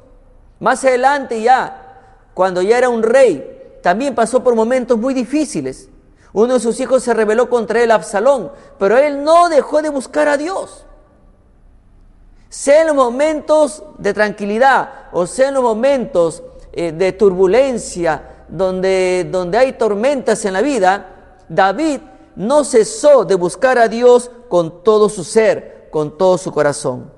Más 0.60 0.84
adelante 0.84 1.42
ya, 1.42 2.30
cuando 2.34 2.62
ya 2.62 2.78
era 2.78 2.90
un 2.90 3.04
rey, 3.04 3.80
también 3.82 4.16
pasó 4.16 4.44
por 4.44 4.56
momentos 4.56 4.98
muy 4.98 5.14
difíciles. 5.14 5.90
Uno 6.34 6.56
de 6.56 6.60
sus 6.60 6.80
hijos 6.80 7.04
se 7.04 7.14
rebeló 7.14 7.50
contra 7.50 7.82
él, 7.82 7.92
Absalón, 7.92 8.52
pero 8.78 8.98
él 8.98 9.24
no 9.24 9.48
dejó 9.48 9.82
de 9.82 9.90
buscar 9.90 10.28
a 10.28 10.38
Dios. 10.38 10.86
Sea 12.58 12.82
en 12.82 12.88
los 12.88 12.96
momentos 12.96 13.84
de 13.98 14.14
tranquilidad 14.14 15.10
o 15.12 15.28
sea 15.28 15.50
en 15.50 15.56
los 15.56 15.64
momentos 15.64 16.42
eh, 16.72 16.94
de 16.94 17.12
turbulencia, 17.12 18.46
donde, 18.48 19.28
donde 19.30 19.58
hay 19.58 19.74
tormentas 19.74 20.46
en 20.46 20.54
la 20.54 20.62
vida, 20.62 21.44
David 21.50 22.00
no 22.38 22.64
cesó 22.64 23.26
de 23.26 23.36
buscar 23.36 23.78
a 23.78 23.90
Dios 23.90 24.32
con 24.48 24.86
todo 24.86 25.10
su 25.10 25.26
ser, 25.26 25.90
con 25.92 26.18
todo 26.18 26.38
su 26.38 26.54
corazón. 26.54 27.12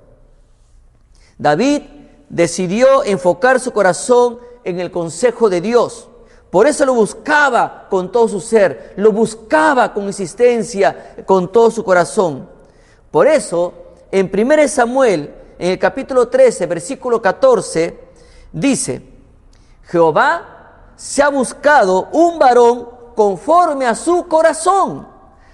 David 1.38 1.84
decidió 2.30 3.04
enfocar 3.04 3.60
su 3.60 3.72
corazón 3.72 4.40
en 4.64 4.80
el 4.80 4.90
consejo 4.90 5.52
de 5.52 5.62
Dios. 5.62 6.10
Por 6.50 6.66
eso 6.66 6.84
lo 6.84 6.96
buscaba 6.96 7.86
con 7.92 8.12
todo 8.12 8.28
su 8.28 8.42
ser, 8.42 8.94
lo 8.96 9.12
buscaba 9.12 9.94
con 9.94 10.06
insistencia, 10.06 11.16
con 11.28 11.52
todo 11.52 11.70
su 11.70 11.84
corazón. 11.84 12.50
Por 13.12 13.28
eso, 13.28 13.87
en 14.12 14.32
1 14.34 14.68
Samuel, 14.68 15.34
en 15.60 15.72
el 15.72 15.80
capítulo 15.80 16.28
13, 16.28 16.66
versículo 16.66 17.22
14, 17.22 18.00
dice, 18.52 19.02
Jehová 19.84 20.92
se 20.96 21.22
ha 21.24 21.30
buscado 21.30 22.10
un 22.12 22.40
varón 22.40 22.90
conforme 23.16 23.86
a 23.86 23.96
su 23.96 24.28
corazón, 24.28 25.08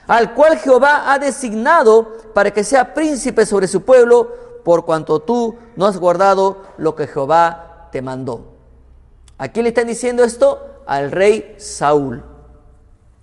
al 0.07 0.33
cual 0.33 0.57
Jehová 0.57 1.12
ha 1.12 1.19
designado 1.19 2.17
para 2.33 2.51
que 2.51 2.63
sea 2.63 2.93
príncipe 2.93 3.45
sobre 3.45 3.67
su 3.67 3.83
pueblo, 3.83 4.43
por 4.63 4.86
cuanto 4.86 5.19
tú 5.19 5.55
no 5.75 5.86
has 5.86 5.98
guardado 5.98 6.63
lo 6.77 6.95
que 6.95 7.07
Jehová 7.07 7.89
te 7.91 8.01
mandó. 8.01 8.53
¿A 9.38 9.50
quién 9.50 9.63
le 9.63 9.69
están 9.69 9.88
diciendo 9.88 10.24
esto? 10.24 10.81
Al 10.86 11.12
rey 11.12 11.55
Saúl. 11.57 12.24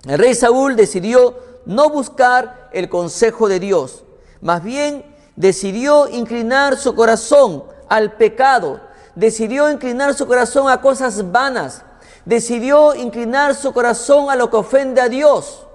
El 0.07 0.19
rey 0.19 0.35
Saúl 0.35 0.77
decidió 0.77 1.35
no 1.67 1.91
buscar 1.91 2.71
el 2.73 2.89
consejo 2.89 3.49
de 3.49 3.61
Dios, 3.61 4.05
más 4.41 4.63
bien 4.63 5.05
decidió 5.41 6.07
inclinar 6.07 6.77
su 6.77 6.95
corazón 6.95 7.65
al 7.89 8.13
pecado, 8.13 8.79
decidió 9.15 9.71
inclinar 9.71 10.13
su 10.13 10.27
corazón 10.27 10.69
a 10.69 10.83
cosas 10.83 11.33
vanas, 11.33 11.83
decidió 12.27 12.95
inclinar 12.95 13.55
su 13.55 13.73
corazón 13.73 14.29
a 14.29 14.37
lo 14.37 14.51
que 14.51 14.59
ofende 14.59 15.01
a 15.01 15.09
Dios, 15.09 15.67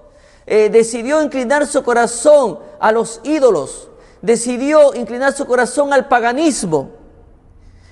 eh, 0.45 0.69
decidió 0.69 1.23
inclinar 1.23 1.65
su 1.65 1.81
corazón 1.81 2.59
a 2.79 2.91
los 2.91 3.21
ídolos, 3.23 3.89
decidió 4.21 4.93
inclinar 4.93 5.33
su 5.33 5.47
corazón 5.47 5.91
al 5.93 6.07
paganismo. 6.07 6.91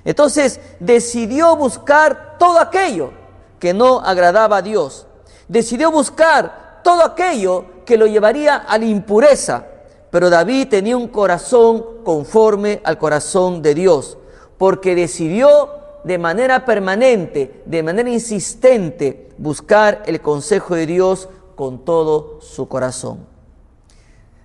Entonces 0.05 0.59
decidió 0.79 1.55
buscar 1.55 2.37
todo 2.37 2.59
aquello 2.59 3.13
que 3.59 3.73
no 3.73 3.99
agradaba 3.99 4.57
a 4.57 4.61
Dios. 4.61 5.07
Decidió 5.47 5.89
buscar 5.89 6.81
todo 6.83 7.03
aquello 7.03 7.65
que 7.83 7.97
lo 7.97 8.05
llevaría 8.05 8.57
a 8.57 8.77
la 8.77 8.85
impureza. 8.85 9.72
Pero 10.13 10.29
David 10.29 10.67
tenía 10.67 10.95
un 10.95 11.07
corazón 11.07 12.03
conforme 12.03 12.81
al 12.83 12.99
corazón 12.99 13.63
de 13.63 13.73
Dios, 13.73 14.19
porque 14.59 14.93
decidió 14.93 15.71
de 16.03 16.19
manera 16.19 16.65
permanente, 16.65 17.63
de 17.65 17.81
manera 17.81 18.11
insistente, 18.11 19.31
buscar 19.39 20.03
el 20.05 20.21
consejo 20.21 20.75
de 20.75 20.85
Dios 20.85 21.29
con 21.55 21.83
todo 21.83 22.39
su 22.41 22.67
corazón. 22.67 23.25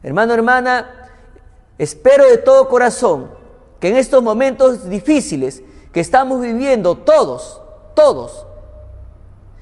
Hermano, 0.03 0.33
hermana, 0.33 1.11
espero 1.77 2.25
de 2.25 2.39
todo 2.39 2.67
corazón 2.67 3.29
que 3.79 3.89
en 3.89 3.99
estos 3.99 4.23
momentos 4.23 4.89
difíciles 4.89 5.63
que 5.93 6.01
estamos 6.01 6.41
viviendo 6.41 6.97
todos, 6.97 7.61
todos, 7.95 8.47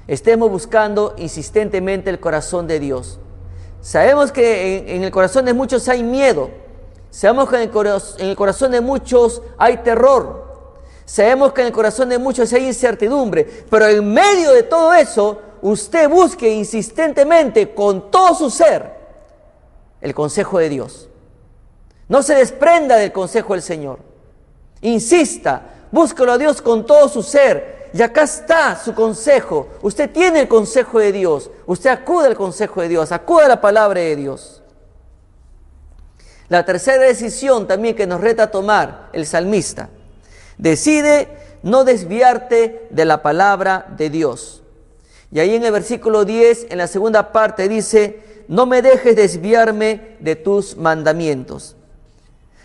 estemos 0.07 0.49
buscando 0.49 1.15
insistentemente 1.17 2.09
el 2.09 2.21
corazón 2.21 2.65
de 2.65 2.79
Dios. 2.79 3.19
Sabemos 3.81 4.31
que 4.31 4.95
en, 4.95 5.03
el 5.03 5.11
corazón 5.11 5.45
de 5.45 5.53
muchos 5.53 5.87
hay 5.87 6.03
miedo, 6.03 6.49
sabemos 7.09 7.49
que 7.49 7.55
en 7.55 8.29
el 8.29 8.35
corazón 8.35 8.71
de 8.71 8.81
muchos 8.81 9.41
hay 9.57 9.77
terror, 9.77 10.47
Sabemos 11.07 11.53
que 11.53 11.61
en 11.61 11.67
el 11.67 11.73
corazón 11.73 12.09
de 12.09 12.17
muchos 12.17 12.51
hay 12.51 12.67
incertidumbre, 12.67 13.45
pero 13.69 13.87
en 13.87 14.13
medio 14.13 14.51
de 14.51 14.63
todo 14.63 14.93
eso, 14.93 15.39
usted 15.61 16.09
busque 16.09 16.49
insistentemente 16.49 17.73
con 17.73 18.11
todo 18.11 18.35
su 18.35 18.49
ser 18.49 18.91
el 20.01 20.13
consejo 20.13 20.59
de 20.59 20.67
Dios. 20.67 21.07
No 22.09 22.21
se 22.21 22.35
desprenda 22.35 22.97
del 22.97 23.13
consejo 23.13 23.53
del 23.53 23.61
Señor. 23.61 23.99
Insista, 24.81 25.87
búsquelo 25.93 26.33
a 26.33 26.37
Dios 26.37 26.61
con 26.61 26.85
todo 26.85 27.07
su 27.07 27.23
ser. 27.23 27.76
Y 27.93 28.01
acá 28.01 28.23
está 28.23 28.75
su 28.75 28.93
consejo. 28.93 29.67
Usted 29.81 30.09
tiene 30.11 30.41
el 30.41 30.47
consejo 30.47 30.99
de 30.99 31.11
Dios. 31.11 31.49
Usted 31.65 31.89
acude 31.89 32.27
al 32.27 32.35
consejo 32.35 32.81
de 32.81 32.89
Dios, 32.89 33.11
acude 33.11 33.45
a 33.45 33.47
la 33.49 33.61
palabra 33.61 34.01
de 34.01 34.15
Dios. 34.15 34.61
La 36.49 36.63
tercera 36.65 37.03
decisión 37.03 37.67
también 37.67 37.95
que 37.95 38.07
nos 38.07 38.21
reta 38.21 38.43
a 38.43 38.51
tomar 38.51 39.09
el 39.11 39.25
salmista 39.25 39.89
Decide 40.57 41.27
no 41.63 41.83
desviarte 41.83 42.87
de 42.89 43.05
la 43.05 43.21
palabra 43.21 43.85
de 43.97 44.09
Dios. 44.09 44.63
Y 45.31 45.39
ahí 45.39 45.55
en 45.55 45.63
el 45.63 45.71
versículo 45.71 46.25
10, 46.25 46.67
en 46.69 46.77
la 46.77 46.87
segunda 46.87 47.31
parte, 47.31 47.67
dice, 47.67 48.43
no 48.47 48.65
me 48.65 48.81
dejes 48.81 49.15
desviarme 49.15 50.17
de 50.19 50.35
tus 50.35 50.77
mandamientos. 50.77 51.75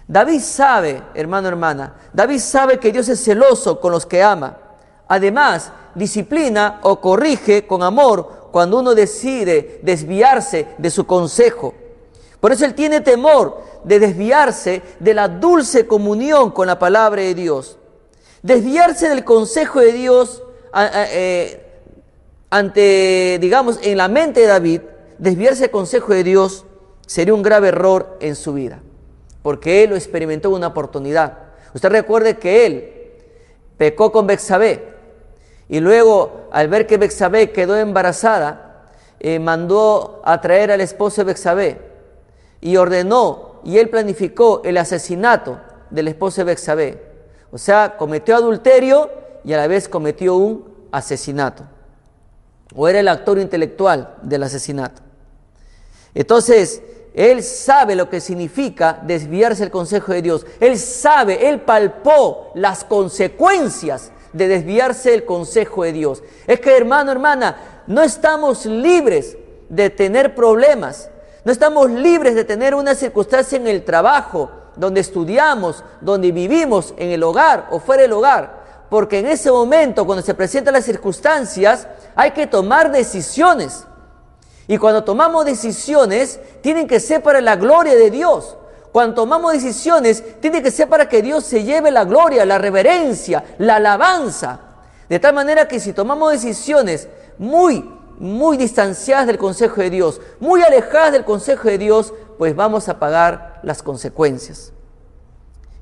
David 0.07 0.41
sabe, 0.41 1.02
hermano, 1.14 1.49
hermana, 1.49 1.97
David 2.12 2.38
sabe 2.38 2.79
que 2.79 2.93
Dios 2.93 3.09
es 3.09 3.23
celoso 3.23 3.81
con 3.81 3.93
los 3.93 4.07
que 4.07 4.23
ama. 4.23 4.59
Además, 5.12 5.71
disciplina 5.95 6.81
o 6.85 6.99
corrige 6.99 7.66
con 7.66 7.83
amor 7.83 8.49
cuando 8.50 8.78
uno 8.78 8.95
decide 8.95 9.78
desviarse 9.83 10.69
de 10.78 10.88
su 10.88 11.07
consejo. 11.07 11.75
Por 12.40 12.50
eso 12.50 12.64
él 12.64 12.73
tiene 12.73 13.02
temor 13.02 13.61
de 13.85 13.99
desviarse 13.99 14.81
de 15.00 15.12
la 15.12 15.28
dulce 15.28 15.87
comunión 15.87 16.50
con 16.50 16.66
la 16.66 16.78
palabra 16.78 17.21
de 17.21 17.35
Dios. 17.35 17.76
Desviarse 18.40 19.11
del 19.11 19.23
consejo 19.23 19.81
de 19.81 19.92
Dios 19.92 20.42
eh, 20.75 21.62
ante, 22.49 23.37
digamos, 23.38 23.81
en 23.83 23.99
la 23.99 24.09
mente 24.09 24.40
de 24.40 24.47
David, 24.47 24.81
desviarse 25.19 25.64
del 25.64 25.73
consejo 25.73 26.14
de 26.14 26.25
Dios 26.25 26.64
sería 27.07 27.35
un 27.35 27.42
grave 27.42 27.69
error 27.69 28.16
en 28.21 28.35
su 28.35 28.54
vida, 28.54 28.81
porque 29.42 29.85
él 29.85 29.90
lo 29.90 29.97
experimentó 29.97 30.49
en 30.49 30.54
una 30.54 30.69
oportunidad. 30.69 31.37
Usted 31.75 31.90
recuerde 31.90 32.38
que 32.38 32.64
él 32.64 32.92
pecó 33.77 34.11
con 34.11 34.27
Bexabé 34.27 34.91
y 35.72 35.80
luego, 35.80 36.48
al 36.52 36.68
ver 36.68 36.87
que 36.87 36.98
Bexabé 36.98 37.50
quedó 37.50 37.78
embarazada, 37.78 38.90
eh, 39.18 39.38
mandó 39.38 40.20
a 40.22 40.38
traer 40.38 40.70
al 40.70 40.82
esposo 40.82 41.22
de 41.22 41.24
Bexabé 41.28 41.80
y 42.61 42.76
ordenó 42.76 43.62
y 43.64 43.78
él 43.78 43.88
planificó 43.88 44.61
el 44.66 44.76
asesinato 44.76 45.58
del 45.88 46.08
esposo 46.08 46.42
de 46.42 46.44
Bexabé. 46.44 47.02
O 47.50 47.56
sea, 47.56 47.96
cometió 47.96 48.37
adulterio 48.37 49.11
y 49.44 49.54
a 49.54 49.56
la 49.56 49.66
vez 49.66 49.88
cometió 49.88 50.37
un 50.37 50.62
asesinato. 50.92 51.64
O 52.74 52.87
era 52.87 53.00
el 53.00 53.08
actor 53.08 53.38
intelectual 53.38 54.16
del 54.20 54.42
asesinato. 54.42 55.00
Entonces, 56.12 56.82
él 57.14 57.42
sabe 57.42 57.94
lo 57.94 58.11
que 58.11 58.20
significa 58.20 59.00
desviarse 59.02 59.62
del 59.62 59.72
consejo 59.72 60.12
de 60.12 60.20
Dios. 60.20 60.44
Él 60.61 60.78
sabe, 60.78 61.48
él 61.48 61.62
palpó 61.62 62.50
las 62.56 62.85
consecuencias 62.85 64.12
de 64.33 64.49
desviarse 64.49 65.11
del 65.11 65.25
consejo 65.25 65.85
de 65.85 65.92
Dios. 65.92 66.23
Es 66.47 66.61
que 66.61 66.77
hermano, 66.77 67.12
hermana, 67.12 67.83
no 67.87 68.03
estamos 68.03 68.66
libres 68.66 69.37
de 69.68 69.90
tener 69.90 70.35
problemas. 70.35 71.11
No 71.45 71.53
estamos 71.53 71.90
libres 71.90 72.35
de 72.35 72.45
tener 72.45 72.75
una 72.75 72.95
circunstancia 72.95 73.57
en 73.57 73.66
el 73.66 73.85
trabajo, 73.85 74.51
donde 74.77 75.01
estudiamos, 75.01 75.83
donde 76.01 76.31
vivimos, 76.31 76.95
en 76.97 77.11
el 77.11 77.23
hogar 77.23 77.68
o 77.71 77.81
fuera 77.81 78.03
del 78.03 78.12
hogar. 78.12 78.62
Porque 78.88 79.18
en 79.18 79.27
ese 79.27 79.51
momento, 79.51 80.05
cuando 80.05 80.23
se 80.23 80.35
presentan 80.35 80.75
las 80.75 80.85
circunstancias, 80.85 81.88
hay 82.14 82.31
que 82.33 82.47
tomar 82.47 82.92
decisiones. 82.92 83.85
Y 84.68 84.79
cuando 84.79 85.03
tomamos 85.03 85.45
decisiones, 85.45 86.38
tienen 86.61 86.87
que 86.87 87.01
ser 87.01 87.23
para 87.23 87.40
la 87.40 87.57
gloria 87.57 87.95
de 87.95 88.11
Dios. 88.11 88.57
Cuando 88.92 89.14
tomamos 89.14 89.52
decisiones, 89.52 90.22
tiene 90.40 90.62
que 90.62 90.70
ser 90.70 90.88
para 90.88 91.09
que 91.09 91.22
Dios 91.22 91.44
se 91.44 91.64
lleve 91.64 91.90
la 91.90 92.05
gloria, 92.05 92.44
la 92.44 92.59
reverencia, 92.59 93.42
la 93.59 93.76
alabanza. 93.76 94.61
De 95.09 95.18
tal 95.18 95.35
manera 95.35 95.66
que 95.66 95.81
si 95.81 95.94
tomamos 95.94 96.33
decisiones 96.33 97.09
muy, 97.38 97.88
muy 98.18 98.59
distanciadas 98.59 99.26
del 99.26 99.38
consejo 99.38 99.81
de 99.81 99.90
Dios, 99.90 100.20
muy 100.40 100.62
alejadas 100.62 101.12
del 101.12 101.24
consejo 101.24 101.68
de 101.68 101.78
Dios, 101.78 102.12
pues 102.37 102.55
vamos 102.55 102.88
a 102.88 102.98
pagar 102.98 103.61
las 103.62 103.83
consecuencias. 103.83 104.72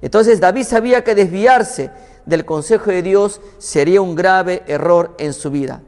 Entonces 0.03 0.41
David 0.41 0.65
sabía 0.65 1.05
que 1.05 1.15
desviarse 1.15 1.91
del 2.27 2.45
consejo 2.45 2.91
de 2.91 3.03
Dios 3.03 3.41
sería 3.59 4.01
un 4.01 4.15
grave 4.15 4.63
error 4.67 5.15
en 5.19 5.33
su 5.33 5.51
vida. 5.51 5.83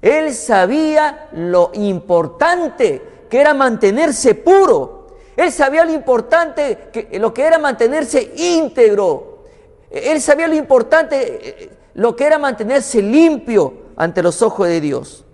Él 0.00 0.34
sabía 0.34 1.28
lo 1.32 1.70
importante 1.74 3.26
que 3.28 3.40
era 3.40 3.54
mantenerse 3.54 4.34
puro. 4.34 5.01
Él 5.36 5.50
sabía 5.50 5.84
lo 5.84 5.92
importante 5.92 6.90
que 6.92 7.18
lo 7.18 7.32
que 7.32 7.42
era 7.42 7.58
mantenerse 7.58 8.32
íntegro. 8.36 9.44
Él 9.90 10.20
sabía 10.20 10.48
lo 10.48 10.54
importante 10.54 11.70
lo 11.94 12.16
que 12.16 12.24
era 12.24 12.38
mantenerse 12.38 13.02
limpio 13.02 13.74
ante 13.96 14.22
los 14.22 14.42
ojos 14.42 14.68
de 14.68 14.80
Dios. 14.80 15.24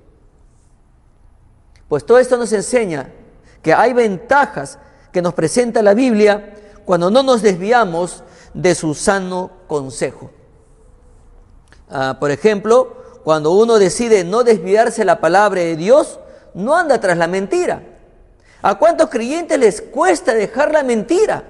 Pues 1.89 2.05
todo 2.05 2.19
esto 2.19 2.37
nos 2.37 2.53
enseña 2.53 3.11
que 3.63 3.73
hay 3.73 3.93
ventajas 3.93 4.79
que 5.13 5.23
nos 5.23 5.35
presenta 5.35 5.83
la 5.83 5.95
Biblia 5.95 6.55
cuando 6.85 7.11
no 7.11 7.23
nos 7.23 7.43
desviamos 7.43 8.23
de 8.55 8.75
su 8.75 8.95
sano 8.95 9.51
consejo. 9.67 10.31
Ah, 11.91 12.17
por 12.21 12.31
ejemplo, 12.31 12.97
cuando 13.25 13.53
uno 13.53 13.79
decide 13.79 14.25
no 14.25 14.45
desviarse 14.45 15.03
de 15.03 15.07
la 15.07 15.21
palabra 15.21 15.61
de 15.61 15.77
Dios, 15.77 16.21
no 16.55 16.77
anda 16.77 17.01
tras 17.01 17.17
la 17.17 17.27
mentira. 17.27 17.83
¿A 18.63 18.77
cuántos 18.77 19.09
creyentes 19.09 19.59
les 19.59 19.81
cuesta 19.81 20.35
dejar 20.35 20.73
la 20.73 20.83
mentira? 20.83 21.45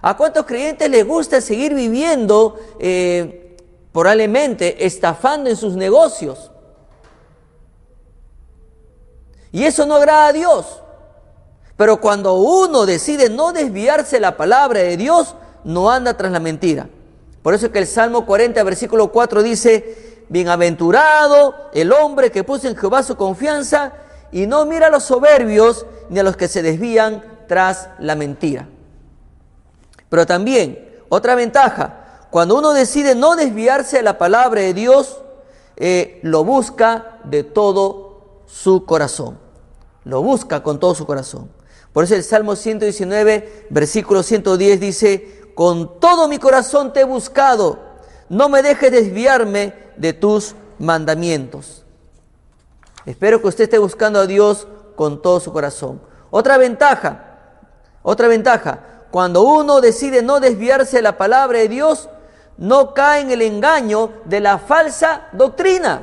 ¿A 0.00 0.16
cuántos 0.16 0.46
creyentes 0.46 0.88
les 0.88 1.06
gusta 1.06 1.40
seguir 1.40 1.74
viviendo 1.74 2.58
eh, 2.80 3.56
probablemente 3.92 4.84
estafando 4.84 5.50
en 5.50 5.56
sus 5.56 5.76
negocios? 5.76 6.50
Y 9.52 9.64
eso 9.64 9.84
no 9.84 9.96
agrada 9.96 10.28
a 10.28 10.32
Dios. 10.32 10.80
Pero 11.76 12.00
cuando 12.00 12.34
uno 12.34 12.86
decide 12.86 13.28
no 13.28 13.52
desviarse 13.52 14.18
la 14.18 14.36
palabra 14.36 14.80
de 14.80 14.96
Dios, 14.96 15.34
no 15.64 15.90
anda 15.90 16.16
tras 16.16 16.32
la 16.32 16.40
mentira. 16.40 16.88
Por 17.42 17.54
eso 17.54 17.66
es 17.66 17.72
que 17.72 17.80
el 17.80 17.86
Salmo 17.86 18.24
40, 18.24 18.62
versículo 18.62 19.12
4 19.12 19.42
dice, 19.42 20.24
bienaventurado 20.28 21.54
el 21.74 21.92
hombre 21.92 22.30
que 22.30 22.44
puso 22.44 22.68
en 22.68 22.76
Jehová 22.76 23.02
su 23.02 23.16
confianza 23.16 23.92
y 24.32 24.46
no 24.46 24.64
mira 24.64 24.88
a 24.88 24.90
los 24.90 25.04
soberbios 25.04 25.86
ni 26.08 26.18
a 26.18 26.22
los 26.22 26.36
que 26.36 26.48
se 26.48 26.62
desvían 26.62 27.22
tras 27.46 27.90
la 27.98 28.16
mentira. 28.16 28.66
Pero 30.08 30.26
también, 30.26 31.02
otra 31.08 31.34
ventaja, 31.34 32.26
cuando 32.30 32.58
uno 32.58 32.72
decide 32.72 33.14
no 33.14 33.36
desviarse 33.36 33.98
de 33.98 34.02
la 34.02 34.18
palabra 34.18 34.62
de 34.62 34.74
Dios, 34.74 35.20
eh, 35.76 36.18
lo 36.22 36.44
busca 36.44 37.18
de 37.24 37.44
todo 37.44 38.42
su 38.46 38.84
corazón. 38.86 39.38
Lo 40.04 40.22
busca 40.22 40.62
con 40.62 40.80
todo 40.80 40.94
su 40.94 41.06
corazón. 41.06 41.50
Por 41.92 42.04
eso 42.04 42.14
el 42.14 42.24
Salmo 42.24 42.56
119, 42.56 43.66
versículo 43.70 44.22
110 44.22 44.80
dice, 44.80 45.42
con 45.54 46.00
todo 46.00 46.26
mi 46.28 46.38
corazón 46.38 46.92
te 46.92 47.00
he 47.00 47.04
buscado, 47.04 47.78
no 48.28 48.48
me 48.48 48.62
dejes 48.62 48.90
desviarme 48.90 49.74
de 49.96 50.14
tus 50.14 50.54
mandamientos. 50.78 51.81
Espero 53.04 53.40
que 53.40 53.48
usted 53.48 53.64
esté 53.64 53.78
buscando 53.78 54.20
a 54.20 54.26
Dios 54.26 54.68
con 54.94 55.22
todo 55.22 55.40
su 55.40 55.52
corazón. 55.52 56.00
Otra 56.30 56.56
ventaja, 56.56 57.24
otra 58.02 58.28
ventaja, 58.28 58.78
cuando 59.10 59.42
uno 59.42 59.80
decide 59.80 60.22
no 60.22 60.40
desviarse 60.40 60.96
de 60.96 61.02
la 61.02 61.18
palabra 61.18 61.58
de 61.58 61.68
Dios, 61.68 62.08
no 62.56 62.94
cae 62.94 63.22
en 63.22 63.30
el 63.30 63.42
engaño 63.42 64.10
de 64.24 64.40
la 64.40 64.58
falsa 64.58 65.28
doctrina. 65.32 66.02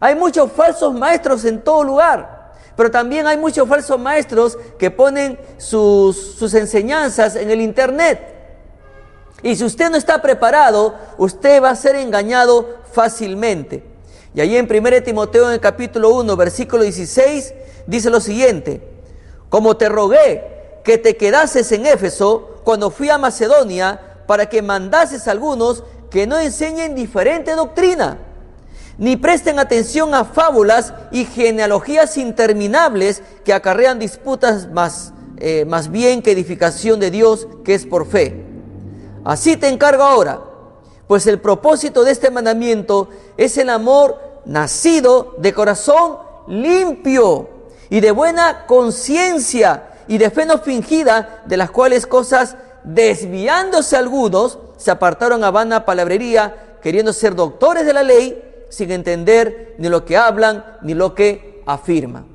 Hay 0.00 0.14
muchos 0.14 0.50
falsos 0.52 0.94
maestros 0.94 1.44
en 1.44 1.62
todo 1.62 1.84
lugar, 1.84 2.54
pero 2.74 2.90
también 2.90 3.26
hay 3.26 3.36
muchos 3.36 3.68
falsos 3.68 3.98
maestros 3.98 4.58
que 4.78 4.90
ponen 4.90 5.38
sus, 5.58 6.16
sus 6.16 6.54
enseñanzas 6.54 7.36
en 7.36 7.50
el 7.50 7.60
Internet. 7.60 8.34
Y 9.42 9.54
si 9.56 9.64
usted 9.64 9.90
no 9.90 9.96
está 9.96 10.20
preparado, 10.22 10.94
usted 11.18 11.62
va 11.62 11.70
a 11.70 11.76
ser 11.76 11.96
engañado 11.96 12.78
fácilmente. 12.92 13.95
Y 14.36 14.40
ahí 14.42 14.54
en 14.58 14.68
1 14.70 15.02
Timoteo 15.02 15.46
en 15.46 15.54
el 15.54 15.60
capítulo 15.60 16.10
1, 16.10 16.36
versículo 16.36 16.82
16, 16.82 17.54
dice 17.86 18.10
lo 18.10 18.20
siguiente, 18.20 18.86
como 19.48 19.78
te 19.78 19.88
rogué 19.88 20.44
que 20.84 20.98
te 20.98 21.16
quedases 21.16 21.72
en 21.72 21.86
Éfeso 21.86 22.60
cuando 22.62 22.90
fui 22.90 23.08
a 23.08 23.16
Macedonia 23.16 23.98
para 24.26 24.50
que 24.50 24.60
mandases 24.60 25.26
a 25.26 25.30
algunos 25.30 25.84
que 26.10 26.26
no 26.26 26.38
enseñen 26.38 26.94
diferente 26.94 27.52
doctrina, 27.52 28.18
ni 28.98 29.16
presten 29.16 29.58
atención 29.58 30.14
a 30.14 30.26
fábulas 30.26 30.92
y 31.12 31.24
genealogías 31.24 32.18
interminables 32.18 33.22
que 33.42 33.54
acarrean 33.54 33.98
disputas 33.98 34.70
más, 34.70 35.14
eh, 35.38 35.64
más 35.64 35.90
bien 35.90 36.20
que 36.20 36.32
edificación 36.32 37.00
de 37.00 37.10
Dios 37.10 37.48
que 37.64 37.72
es 37.72 37.86
por 37.86 38.06
fe. 38.06 38.44
Así 39.24 39.56
te 39.56 39.68
encargo 39.68 40.02
ahora, 40.02 40.42
pues 41.06 41.26
el 41.26 41.40
propósito 41.40 42.04
de 42.04 42.12
este 42.12 42.30
mandamiento 42.30 43.08
es 43.38 43.56
el 43.56 43.70
amor 43.70 44.25
nacido 44.46 45.34
de 45.38 45.52
corazón 45.52 46.18
limpio 46.46 47.50
y 47.90 48.00
de 48.00 48.12
buena 48.12 48.66
conciencia 48.66 49.90
y 50.08 50.18
de 50.18 50.30
fe 50.30 50.46
no 50.46 50.58
fingida, 50.58 51.42
de 51.46 51.56
las 51.56 51.70
cuales 51.70 52.06
cosas 52.06 52.56
desviándose 52.84 53.96
algunos 53.96 54.58
se 54.76 54.90
apartaron 54.90 55.42
a 55.42 55.50
vana 55.50 55.84
palabrería, 55.84 56.78
queriendo 56.80 57.12
ser 57.12 57.34
doctores 57.34 57.84
de 57.84 57.92
la 57.92 58.04
ley, 58.04 58.42
sin 58.68 58.90
entender 58.92 59.74
ni 59.78 59.88
lo 59.88 60.04
que 60.04 60.16
hablan 60.16 60.64
ni 60.82 60.94
lo 60.94 61.14
que 61.14 61.62
afirman. 61.66 62.26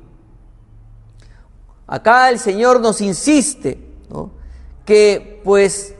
Acá 1.86 2.28
el 2.28 2.38
Señor 2.38 2.80
nos 2.80 3.00
insiste 3.00 3.78
que 4.84 5.40
pues 5.44 5.94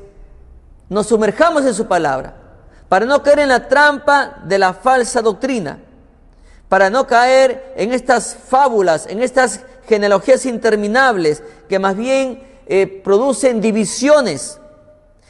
nos 0.88 1.07
sumerjamos 1.07 1.64
en 1.64 1.75
su 1.75 1.87
palabra, 1.87 2.37
para 2.88 3.07
no 3.07 3.22
caer 3.22 3.40
en 3.40 3.48
la 3.48 3.68
trampa 3.68 4.42
de 4.44 4.59
la 4.59 4.75
falsa 4.75 5.22
doctrina 5.22 5.79
para 6.72 6.88
no 6.88 7.06
caer 7.06 7.74
en 7.76 7.92
estas 7.92 8.35
fábulas, 8.35 9.06
en 9.06 9.22
estas 9.22 9.61
genealogías 9.87 10.46
interminables 10.46 11.42
que 11.68 11.78
más 11.78 11.94
bien 11.94 12.42
eh, 12.64 12.87
producen 12.87 13.61
divisiones, 13.61 14.58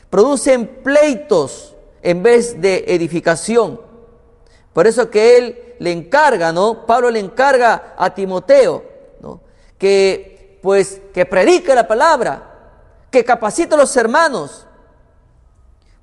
producen 0.08 0.68
pleitos 0.84 1.74
en 2.00 2.22
vez 2.22 2.60
de 2.60 2.84
edificación. 2.86 3.80
Por 4.72 4.86
eso 4.86 5.10
que 5.10 5.36
él 5.36 5.74
le 5.80 5.90
encarga, 5.90 6.52
¿no? 6.52 6.86
Pablo 6.86 7.10
le 7.10 7.18
encarga 7.18 7.94
a 7.98 8.14
Timoteo, 8.14 8.84
¿no? 9.18 9.40
Que 9.78 10.60
pues 10.62 11.00
que 11.12 11.26
predique 11.26 11.74
la 11.74 11.88
palabra, 11.88 12.50
que 13.10 13.24
capacite 13.24 13.74
a 13.74 13.78
los 13.78 13.96
hermanos. 13.96 14.64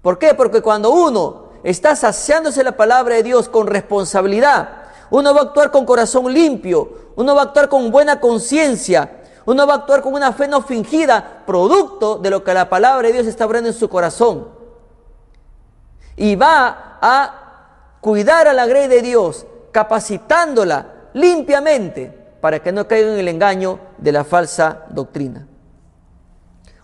¿Por 0.01 0.19
qué? 0.19 0.33
Porque 0.33 0.61
cuando 0.61 0.91
uno 0.91 1.51
está 1.63 1.95
saciándose 1.95 2.61
la 2.61 2.75
palabra 2.75 3.15
de 3.15 3.23
Dios 3.23 3.47
con 3.47 3.67
responsabilidad, 3.67 4.78
uno 5.11 5.33
va 5.33 5.41
a 5.41 5.43
actuar 5.45 5.71
con 5.71 5.85
corazón 5.85 6.31
limpio, 6.31 7.11
uno 7.15 7.35
va 7.35 7.41
a 7.41 7.45
actuar 7.45 7.69
con 7.69 7.91
buena 7.91 8.19
conciencia, 8.19 9.21
uno 9.45 9.65
va 9.65 9.73
a 9.73 9.77
actuar 9.77 10.01
con 10.01 10.13
una 10.13 10.31
fe 10.31 10.47
no 10.47 10.61
fingida, 10.61 11.43
producto 11.45 12.17
de 12.17 12.29
lo 12.29 12.43
que 12.43 12.53
la 12.53 12.69
palabra 12.69 13.07
de 13.07 13.13
Dios 13.13 13.27
está 13.27 13.45
abriendo 13.45 13.69
en 13.69 13.75
su 13.75 13.89
corazón. 13.89 14.49
Y 16.15 16.35
va 16.35 16.97
a 17.01 17.97
cuidar 18.01 18.47
a 18.47 18.53
la 18.53 18.67
grey 18.67 18.87
de 18.87 19.01
Dios, 19.01 19.45
capacitándola 19.71 20.85
limpiamente 21.13 22.15
para 22.41 22.59
que 22.59 22.71
no 22.71 22.87
caiga 22.87 23.11
en 23.11 23.19
el 23.19 23.27
engaño 23.27 23.79
de 23.97 24.11
la 24.11 24.23
falsa 24.23 24.85
doctrina. 24.89 25.47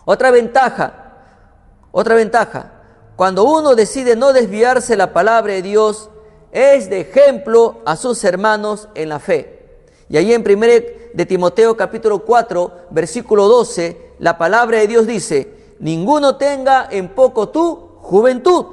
Otra 0.06 0.32
ventaja, 0.32 0.94
otra 1.92 2.16
ventaja, 2.16 2.72
cuando 3.16 3.44
uno 3.44 3.76
decide 3.76 4.16
no 4.16 4.34
desviarse 4.34 4.94
de 4.94 4.98
la 4.98 5.14
palabra 5.14 5.54
de 5.54 5.62
Dios, 5.62 6.10
es 6.56 6.89
de 6.89 7.02
ejemplo 7.02 7.82
a 7.86 7.98
sus 7.98 8.24
hermanos 8.24 8.88
en 8.96 9.10
la 9.10 9.20
fe. 9.20 9.60
Y 10.08 10.15
ahí 10.15 10.32
en 10.32 10.41
1 10.41 10.65
de 11.13 11.26
Timoteo 11.26 11.76
capítulo 11.76 12.20
4, 12.20 12.88
versículo 12.91 13.50
12, 13.50 14.13
la 14.20 14.38
palabra 14.38 14.78
de 14.78 14.88
Dios 14.88 15.06
dice, 15.06 15.76
ninguno 15.80 16.38
tenga 16.38 16.88
en 16.89 17.10
poco 17.10 17.50
tu 17.50 17.98
juventud, 18.00 18.68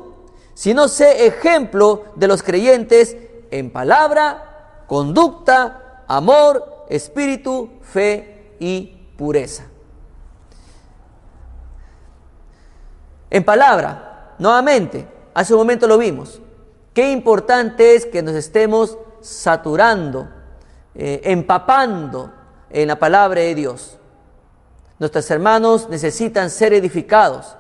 sino 0.54 0.86
sé 0.86 1.26
ejemplo 1.26 2.04
de 2.14 2.28
los 2.28 2.44
creyentes 2.44 3.16
en 3.50 3.72
palabra, 3.72 4.84
conducta, 4.86 6.04
amor, 6.06 6.84
espíritu, 6.88 7.68
fe 7.82 8.54
y 8.60 9.08
pureza. 9.16 9.64
En 13.28 13.42
palabra, 13.42 14.36
nuevamente, 14.38 15.04
hace 15.34 15.52
un 15.52 15.58
momento 15.58 15.88
lo 15.88 15.98
vimos, 15.98 16.40
Qué 16.94 17.10
importante 17.10 17.94
es 17.94 18.04
que 18.04 18.22
nos 18.22 18.34
estemos 18.34 18.98
saturando, 19.22 20.28
eh, 20.94 21.20
empapando 21.24 22.30
en 22.70 22.88
la 22.88 22.98
palabra 22.98 23.40
de 23.40 23.54
Dios. 23.54 23.98
Nuestros 24.98 25.30
hermanos 25.30 25.88
necesitan 25.88 26.50
ser 26.50 26.74
edificados 26.74 27.56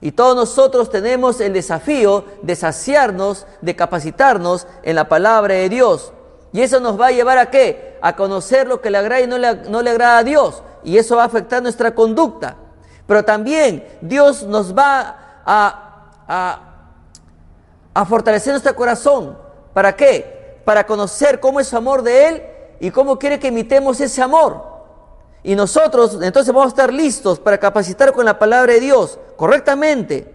y 0.00 0.12
todos 0.12 0.34
nosotros 0.34 0.90
tenemos 0.90 1.40
el 1.40 1.52
desafío 1.52 2.24
de 2.42 2.56
saciarnos, 2.56 3.46
de 3.60 3.76
capacitarnos 3.76 4.66
en 4.82 4.96
la 4.96 5.08
palabra 5.08 5.54
de 5.54 5.68
Dios. 5.68 6.12
Y 6.52 6.62
eso 6.62 6.80
nos 6.80 6.98
va 6.98 7.08
a 7.08 7.12
llevar 7.12 7.36
a 7.36 7.50
qué? 7.50 7.98
A 8.00 8.16
conocer 8.16 8.66
lo 8.66 8.80
que 8.80 8.90
le 8.90 8.98
agrada 8.98 9.20
y 9.20 9.26
no 9.26 9.36
le, 9.36 9.54
no 9.68 9.82
le 9.82 9.90
agrada 9.90 10.18
a 10.18 10.24
Dios. 10.24 10.62
Y 10.82 10.96
eso 10.96 11.16
va 11.16 11.24
a 11.24 11.26
afectar 11.26 11.62
nuestra 11.62 11.94
conducta. 11.94 12.56
Pero 13.06 13.24
también 13.24 13.86
Dios 14.00 14.44
nos 14.44 14.76
va 14.76 15.42
a, 15.44 16.14
a 16.26 16.69
a 17.94 18.04
fortalecer 18.04 18.52
nuestro 18.52 18.74
corazón. 18.74 19.38
¿Para 19.72 19.94
qué? 19.94 20.60
Para 20.64 20.86
conocer 20.86 21.40
cómo 21.40 21.60
es 21.60 21.68
su 21.68 21.76
amor 21.76 22.02
de 22.02 22.28
Él 22.28 22.42
y 22.80 22.90
cómo 22.90 23.18
quiere 23.18 23.38
que 23.38 23.48
imitemos 23.48 24.00
ese 24.00 24.22
amor. 24.22 24.70
Y 25.42 25.54
nosotros 25.54 26.18
entonces 26.22 26.52
vamos 26.52 26.66
a 26.66 26.68
estar 26.68 26.92
listos 26.92 27.40
para 27.40 27.58
capacitar 27.58 28.12
con 28.12 28.24
la 28.24 28.38
palabra 28.38 28.74
de 28.74 28.80
Dios 28.80 29.18
correctamente, 29.36 30.32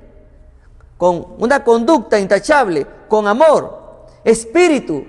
con 0.97 1.35
una 1.37 1.63
conducta 1.63 2.19
intachable, 2.19 2.87
con 3.07 3.27
amor, 3.27 4.05
espíritu, 4.23 5.05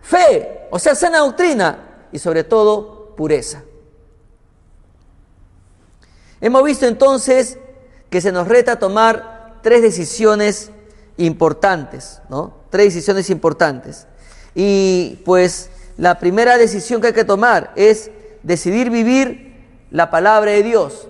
fe, 0.00 0.68
o 0.70 0.78
sea, 0.78 0.94
sana 0.94 1.18
doctrina 1.18 2.06
y 2.10 2.18
sobre 2.18 2.44
todo 2.44 3.14
pureza. 3.16 3.62
Hemos 6.40 6.64
visto 6.64 6.86
entonces 6.86 7.58
que 8.10 8.20
se 8.20 8.32
nos 8.32 8.48
reta 8.48 8.78
tomar 8.78 9.58
tres 9.62 9.82
decisiones 9.82 10.70
importantes, 11.16 12.20
¿no? 12.28 12.54
Tres 12.70 12.86
decisiones 12.94 13.30
importantes. 13.30 14.06
Y 14.54 15.20
pues 15.24 15.70
la 15.96 16.18
primera 16.18 16.58
decisión 16.58 17.00
que 17.00 17.08
hay 17.08 17.12
que 17.12 17.24
tomar 17.24 17.72
es 17.76 18.10
decidir 18.42 18.90
vivir 18.90 19.54
la 19.90 20.10
palabra 20.10 20.52
de 20.52 20.62
Dios. 20.62 21.08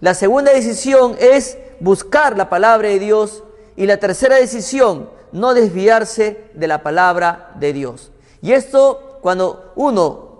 La 0.00 0.14
segunda 0.14 0.52
decisión 0.52 1.16
es 1.18 1.58
buscar 1.80 2.36
la 2.36 2.48
palabra 2.48 2.88
de 2.88 2.98
Dios. 2.98 3.44
Y 3.76 3.86
la 3.86 3.98
tercera 3.98 4.36
decisión, 4.36 5.08
no 5.32 5.54
desviarse 5.54 6.44
de 6.54 6.68
la 6.68 6.82
palabra 6.82 7.52
de 7.58 7.72
Dios. 7.72 8.10
Y 8.42 8.52
esto, 8.52 9.18
cuando 9.22 9.72
uno 9.76 10.30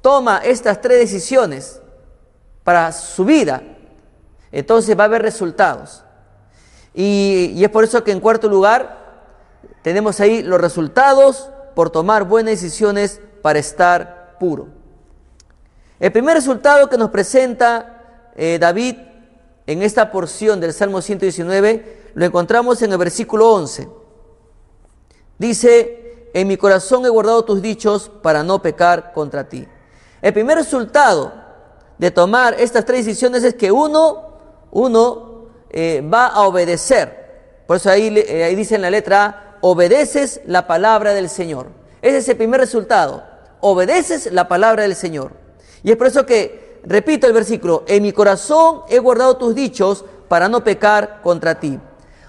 toma 0.00 0.38
estas 0.38 0.80
tres 0.80 0.98
decisiones 0.98 1.80
para 2.64 2.92
su 2.92 3.24
vida, 3.24 3.62
entonces 4.50 4.98
va 4.98 5.04
a 5.04 5.06
haber 5.06 5.22
resultados. 5.22 6.04
Y, 6.94 7.62
es 7.62 7.70
por 7.70 7.84
eso 7.84 8.04
que 8.04 8.12
en 8.12 8.20
cuarto 8.20 8.48
lugar 8.48 9.00
tenemos 9.82 10.20
ahí 10.20 10.42
los 10.42 10.60
resultados 10.60 11.48
por 11.74 11.90
tomar 11.90 12.24
buenas 12.24 12.52
decisiones 12.52 13.20
para 13.40 13.58
estar 13.58 14.36
puro. 14.38 14.68
El 15.98 16.12
primer 16.12 16.34
resultado 16.34 16.88
que 16.88 16.98
nos 16.98 17.10
presenta 17.10 18.30
eh, 18.36 18.58
David 18.60 18.96
en 19.66 19.82
esta 19.82 20.10
porción 20.10 20.60
del 20.60 20.72
Salmo 20.72 21.00
119 21.00 22.10
lo 22.14 22.24
encontramos 22.24 22.82
en 22.82 22.92
el 22.92 22.98
versículo 22.98 23.50
11. 23.52 23.88
Dice, 25.38 26.28
en 26.34 26.48
mi 26.48 26.56
corazón 26.56 27.06
he 27.06 27.08
guardado 27.08 27.44
tus 27.44 27.62
dichos 27.62 28.10
para 28.22 28.42
no 28.42 28.60
pecar 28.60 29.12
contra 29.12 29.48
ti. 29.48 29.66
El 30.20 30.32
primer 30.32 30.58
resultado 30.58 31.32
de 31.98 32.10
tomar 32.10 32.54
estas 32.58 32.84
tres 32.84 33.06
decisiones 33.06 33.44
es 33.44 33.54
que 33.54 33.72
uno, 33.72 34.32
uno 34.70 35.31
eh, 35.72 36.02
va 36.02 36.26
a 36.26 36.42
obedecer. 36.42 37.64
Por 37.66 37.76
eso 37.76 37.90
ahí, 37.90 38.14
eh, 38.16 38.44
ahí 38.44 38.54
dice 38.54 38.74
en 38.74 38.82
la 38.82 38.90
letra 38.90 39.24
A, 39.24 39.56
obedeces 39.62 40.40
la 40.46 40.66
palabra 40.66 41.14
del 41.14 41.28
Señor. 41.28 41.68
Ese 42.02 42.18
es 42.18 42.28
el 42.28 42.36
primer 42.36 42.60
resultado. 42.60 43.24
obedeces 43.60 44.32
la 44.32 44.48
palabra 44.48 44.82
del 44.82 44.96
Señor. 44.96 45.32
Y 45.84 45.92
es 45.92 45.96
por 45.96 46.08
eso 46.08 46.26
que, 46.26 46.80
repito 46.84 47.28
el 47.28 47.32
versículo, 47.32 47.84
en 47.86 48.02
mi 48.02 48.12
corazón 48.12 48.82
he 48.88 48.98
guardado 48.98 49.36
tus 49.36 49.54
dichos 49.54 50.04
para 50.28 50.48
no 50.48 50.64
pecar 50.64 51.20
contra 51.22 51.60
ti. 51.60 51.78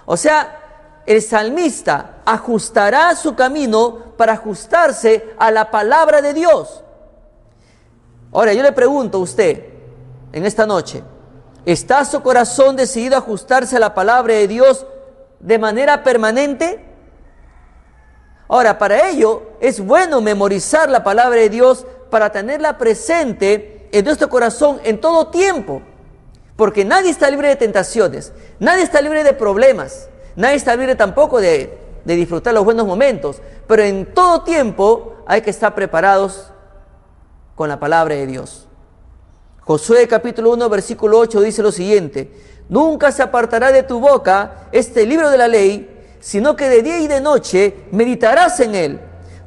O 0.05 0.15
sea, 0.15 1.01
el 1.05 1.21
salmista 1.21 2.21
ajustará 2.23 3.15
su 3.15 3.35
camino 3.35 4.13
para 4.15 4.33
ajustarse 4.33 5.33
a 5.37 5.51
la 5.51 5.71
palabra 5.71 6.21
de 6.21 6.33
Dios. 6.33 6.83
Ahora, 8.31 8.53
yo 8.53 8.63
le 8.63 8.71
pregunto 8.71 9.17
a 9.17 9.21
usted 9.21 9.65
en 10.31 10.45
esta 10.45 10.65
noche, 10.65 11.03
¿está 11.65 12.05
su 12.05 12.21
corazón 12.21 12.75
decidido 12.75 13.15
a 13.15 13.19
ajustarse 13.19 13.77
a 13.77 13.79
la 13.79 13.93
palabra 13.93 14.33
de 14.33 14.47
Dios 14.47 14.85
de 15.39 15.59
manera 15.59 16.03
permanente? 16.03 16.83
Ahora, 18.47 18.77
para 18.77 19.09
ello 19.09 19.43
es 19.59 19.79
bueno 19.79 20.21
memorizar 20.21 20.89
la 20.89 21.03
palabra 21.03 21.39
de 21.39 21.49
Dios 21.49 21.85
para 22.09 22.31
tenerla 22.31 22.77
presente 22.77 23.89
en 23.91 24.05
nuestro 24.05 24.29
corazón 24.29 24.79
en 24.83 24.99
todo 24.99 25.27
tiempo. 25.27 25.81
Porque 26.55 26.85
nadie 26.85 27.09
está 27.09 27.29
libre 27.31 27.47
de 27.47 27.55
tentaciones, 27.55 28.31
nadie 28.59 28.83
está 28.83 29.01
libre 29.01 29.23
de 29.23 29.33
problemas, 29.33 30.07
nadie 30.35 30.55
está 30.55 30.75
libre 30.75 30.95
tampoco 30.95 31.41
de, 31.41 31.77
de 32.05 32.15
disfrutar 32.15 32.53
los 32.53 32.63
buenos 32.63 32.85
momentos. 32.85 33.41
Pero 33.67 33.81
en 33.81 34.13
todo 34.13 34.43
tiempo 34.43 35.15
hay 35.25 35.41
que 35.41 35.49
estar 35.49 35.73
preparados 35.73 36.51
con 37.55 37.69
la 37.69 37.79
palabra 37.79 38.15
de 38.15 38.27
Dios. 38.27 38.67
Josué 39.65 40.07
capítulo 40.09 40.51
1 40.51 40.69
versículo 40.69 41.19
8 41.19 41.39
dice 41.41 41.63
lo 41.63 41.71
siguiente, 41.71 42.29
nunca 42.67 43.11
se 43.11 43.23
apartará 43.23 43.71
de 43.71 43.83
tu 43.83 43.99
boca 43.99 44.67
este 44.73 45.05
libro 45.05 45.29
de 45.29 45.37
la 45.37 45.47
ley, 45.47 45.89
sino 46.19 46.55
que 46.55 46.67
de 46.67 46.83
día 46.83 46.99
y 46.99 47.07
de 47.07 47.21
noche 47.21 47.85
meditarás 47.91 48.59
en 48.59 48.75
él 48.75 48.99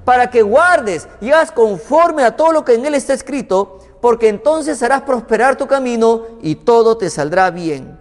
para 0.07 0.31
que 0.31 0.41
guardes 0.43 1.09
y 1.21 1.33
hagas 1.33 1.53
conforme 1.53 2.23
a 2.23 2.37
todo 2.37 2.53
lo 2.53 2.65
que 2.65 2.75
en 2.75 2.87
él 2.87 2.95
está 2.95 3.13
escrito, 3.13 3.81
porque 4.01 4.29
entonces 4.29 4.83
harás 4.83 5.03
prosperar 5.03 5.57
tu 5.57 5.67
camino 5.67 6.23
y 6.41 6.55
todo 6.55 6.97
te 6.97 7.11
saldrá 7.11 7.51
bien. 7.51 7.99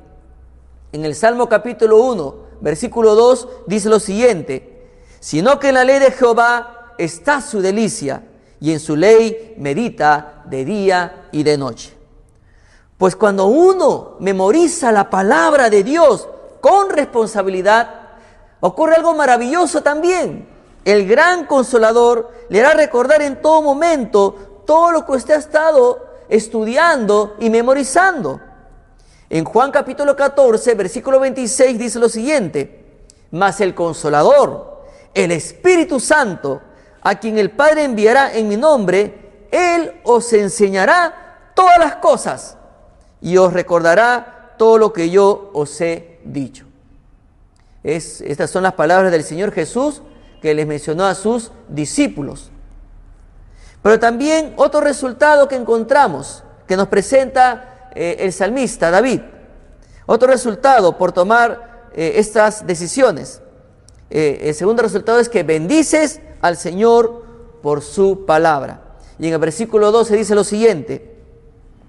En 0.94 1.04
el 1.04 1.16
Salmo 1.16 1.50
capítulo 1.50 1.98
1, 1.98 2.36
versículo 2.62 3.16
2, 3.16 3.48
dice 3.66 3.90
lo 3.90 4.00
siguiente, 4.00 4.88
sino 5.20 5.60
que 5.60 5.70
en 5.70 5.76
la 5.76 5.84
ley 5.84 6.00
de 6.00 6.12
Jehová 6.12 6.94
está 6.98 7.42
su 7.42 7.60
delicia, 7.60 8.24
y 8.60 8.72
en 8.72 8.80
su 8.80 8.96
ley 8.96 9.56
medita 9.58 10.44
de 10.46 10.64
día 10.64 11.28
y 11.32 11.44
de 11.44 11.58
noche. 11.58 11.95
Pues 12.98 13.16
cuando 13.16 13.48
uno 13.48 14.16
memoriza 14.20 14.92
la 14.92 15.10
palabra 15.10 15.70
de 15.70 15.84
Dios 15.84 16.28
con 16.62 16.90
responsabilidad, 16.90 17.90
ocurre 18.62 18.96
algo 18.96 19.14
maravilloso 19.14 19.82
también 19.82 20.56
el 20.86 21.08
gran 21.08 21.48
consolador 21.48 22.32
le 22.50 22.62
hará 22.62 22.76
recordar 22.76 23.24
en 23.24 23.42
todo 23.42 23.64
momento 23.64 24.62
todo 24.68 24.92
lo 24.92 25.04
que 25.04 25.14
usted 25.14 25.34
ha 25.34 25.40
estado 25.40 26.06
estudiando 26.30 27.36
y 27.40 27.50
memorizando. 27.50 28.40
En 29.28 29.44
Juan 29.44 29.72
capítulo 29.72 30.16
14, 30.16 30.76
versículo 30.76 31.20
26 31.20 31.80
dice 31.80 31.98
lo 31.98 32.08
siguiente, 32.08 33.08
mas 33.32 33.60
el 33.62 33.74
consolador, 33.74 34.86
el 35.16 35.32
Espíritu 35.32 36.00
Santo, 36.00 36.62
a 37.02 37.16
quien 37.16 37.40
el 37.40 37.50
Padre 37.50 37.84
enviará 37.84 38.36
en 38.36 38.48
mi 38.48 38.56
nombre, 38.56 39.48
Él 39.52 40.02
os 40.04 40.32
enseñará 40.34 41.52
todas 41.56 41.80
las 41.80 41.96
cosas 41.96 42.58
y 43.22 43.38
os 43.38 43.54
recordará 43.54 44.54
todo 44.58 44.78
lo 44.78 44.94
que 44.94 45.10
yo 45.10 45.50
os 45.54 45.80
he 45.82 46.20
dicho. 46.24 46.66
Es, 47.84 48.22
estas 48.22 48.50
son 48.50 48.64
las 48.64 48.74
palabras 48.74 49.12
del 49.12 49.24
Señor 49.24 49.52
Jesús 49.52 50.02
que 50.42 50.54
les 50.54 50.68
mencionó 50.68 51.06
a 51.06 51.16
sus 51.16 51.52
discípulos. 51.68 52.52
Pero 53.82 54.00
también 54.00 54.54
otro 54.58 54.82
resultado 54.82 55.48
que 55.48 55.56
encontramos, 55.56 56.44
que 56.68 56.76
nos 56.76 56.88
presenta 56.88 57.90
eh, 57.96 58.18
el 58.20 58.34
salmista 58.34 58.90
David. 58.90 59.22
Otro 60.08 60.28
resultado 60.28 60.98
por 60.98 61.12
tomar 61.12 61.90
eh, 61.94 62.14
estas 62.16 62.66
decisiones. 62.66 63.42
Eh, 64.10 64.40
el 64.44 64.56
segundo 64.56 64.84
resultado 64.84 65.20
es 65.20 65.30
que 65.30 65.44
bendices 65.44 66.20
al 66.42 66.58
Señor 66.58 67.24
por 67.62 67.82
su 67.82 68.26
palabra. 68.26 68.82
Y 69.18 69.28
en 69.28 69.34
el 69.34 69.40
versículo 69.40 69.92
12 69.92 70.18
dice 70.18 70.36
lo 70.36 70.44
siguiente, 70.44 71.16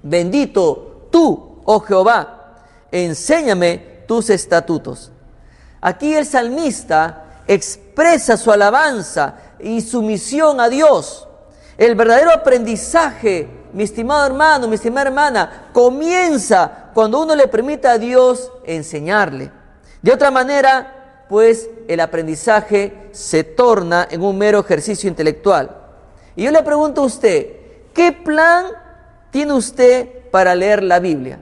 bendito 0.02 0.95
tú, 1.16 1.62
oh 1.64 1.80
Jehová, 1.80 2.58
enséñame 2.92 4.04
tus 4.06 4.28
estatutos. 4.28 5.10
Aquí 5.80 6.12
el 6.14 6.26
salmista 6.26 7.42
expresa 7.48 8.36
su 8.36 8.52
alabanza 8.52 9.36
y 9.58 9.80
su 9.80 10.02
misión 10.02 10.60
a 10.60 10.68
Dios. 10.68 11.26
El 11.78 11.94
verdadero 11.94 12.32
aprendizaje, 12.32 13.48
mi 13.72 13.84
estimado 13.84 14.26
hermano, 14.26 14.68
mi 14.68 14.74
estimada 14.74 15.06
hermana, 15.06 15.68
comienza 15.72 16.90
cuando 16.92 17.22
uno 17.22 17.34
le 17.34 17.48
permite 17.48 17.88
a 17.88 17.96
Dios 17.96 18.52
enseñarle. 18.66 19.50
De 20.02 20.12
otra 20.12 20.30
manera, 20.30 21.24
pues 21.30 21.70
el 21.88 22.00
aprendizaje 22.00 23.08
se 23.12 23.42
torna 23.42 24.06
en 24.10 24.20
un 24.20 24.36
mero 24.36 24.60
ejercicio 24.60 25.08
intelectual. 25.08 25.74
Y 26.34 26.42
yo 26.42 26.50
le 26.50 26.62
pregunto 26.62 27.00
a 27.00 27.06
usted, 27.06 27.56
¿qué 27.94 28.12
plan 28.12 28.66
tiene 29.30 29.54
usted 29.54 30.16
para 30.36 30.54
leer 30.54 30.82
la 30.82 31.00
Biblia? 31.00 31.40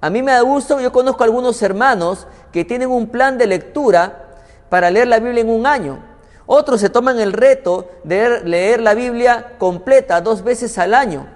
A 0.00 0.08
mí 0.08 0.22
me 0.22 0.30
da 0.30 0.42
gusto, 0.42 0.78
yo 0.78 0.92
conozco 0.92 1.24
algunos 1.24 1.60
hermanos 1.60 2.28
que 2.52 2.64
tienen 2.64 2.88
un 2.88 3.08
plan 3.08 3.36
de 3.36 3.48
lectura 3.48 4.28
para 4.68 4.92
leer 4.92 5.08
la 5.08 5.18
Biblia 5.18 5.40
en 5.40 5.50
un 5.50 5.66
año. 5.66 5.98
Otros 6.46 6.80
se 6.80 6.88
toman 6.88 7.18
el 7.18 7.32
reto 7.32 7.90
de 8.04 8.44
leer 8.44 8.80
la 8.80 8.94
Biblia 8.94 9.54
completa 9.58 10.20
dos 10.20 10.44
veces 10.44 10.78
al 10.78 10.94
año. 10.94 11.26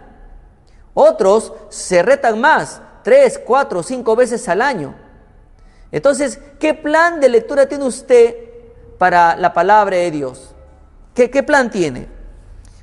Otros 0.94 1.54
se 1.70 2.04
retan 2.04 2.40
más, 2.40 2.80
tres, 3.02 3.40
cuatro, 3.44 3.82
cinco 3.82 4.14
veces 4.14 4.48
al 4.48 4.62
año. 4.62 4.94
Entonces, 5.90 6.38
¿qué 6.60 6.72
plan 6.72 7.18
de 7.18 7.30
lectura 7.30 7.66
tiene 7.66 7.84
usted 7.84 8.36
para 8.96 9.34
la 9.34 9.52
palabra 9.52 9.96
de 9.96 10.12
Dios? 10.12 10.54
¿Qué, 11.14 11.42
plan 11.42 11.68
tiene? 11.68 12.06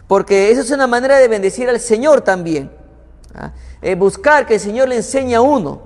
Porque 0.08 0.52
eso 0.52 0.60
es 0.60 0.72
una 0.72 0.88
manera 0.88 1.20
de 1.20 1.30
bendecir 1.30 1.70
al 1.70 1.80
Señor 1.80 2.20
también. 2.20 2.70
¿ah? 3.34 3.54
Eh, 3.84 3.94
buscar 3.96 4.48
que 4.48 4.56
el 4.56 4.60
Señor 4.60 4.90
le 4.90 4.96
enseñe 4.96 5.36
a 5.36 5.42
uno. 5.42 5.82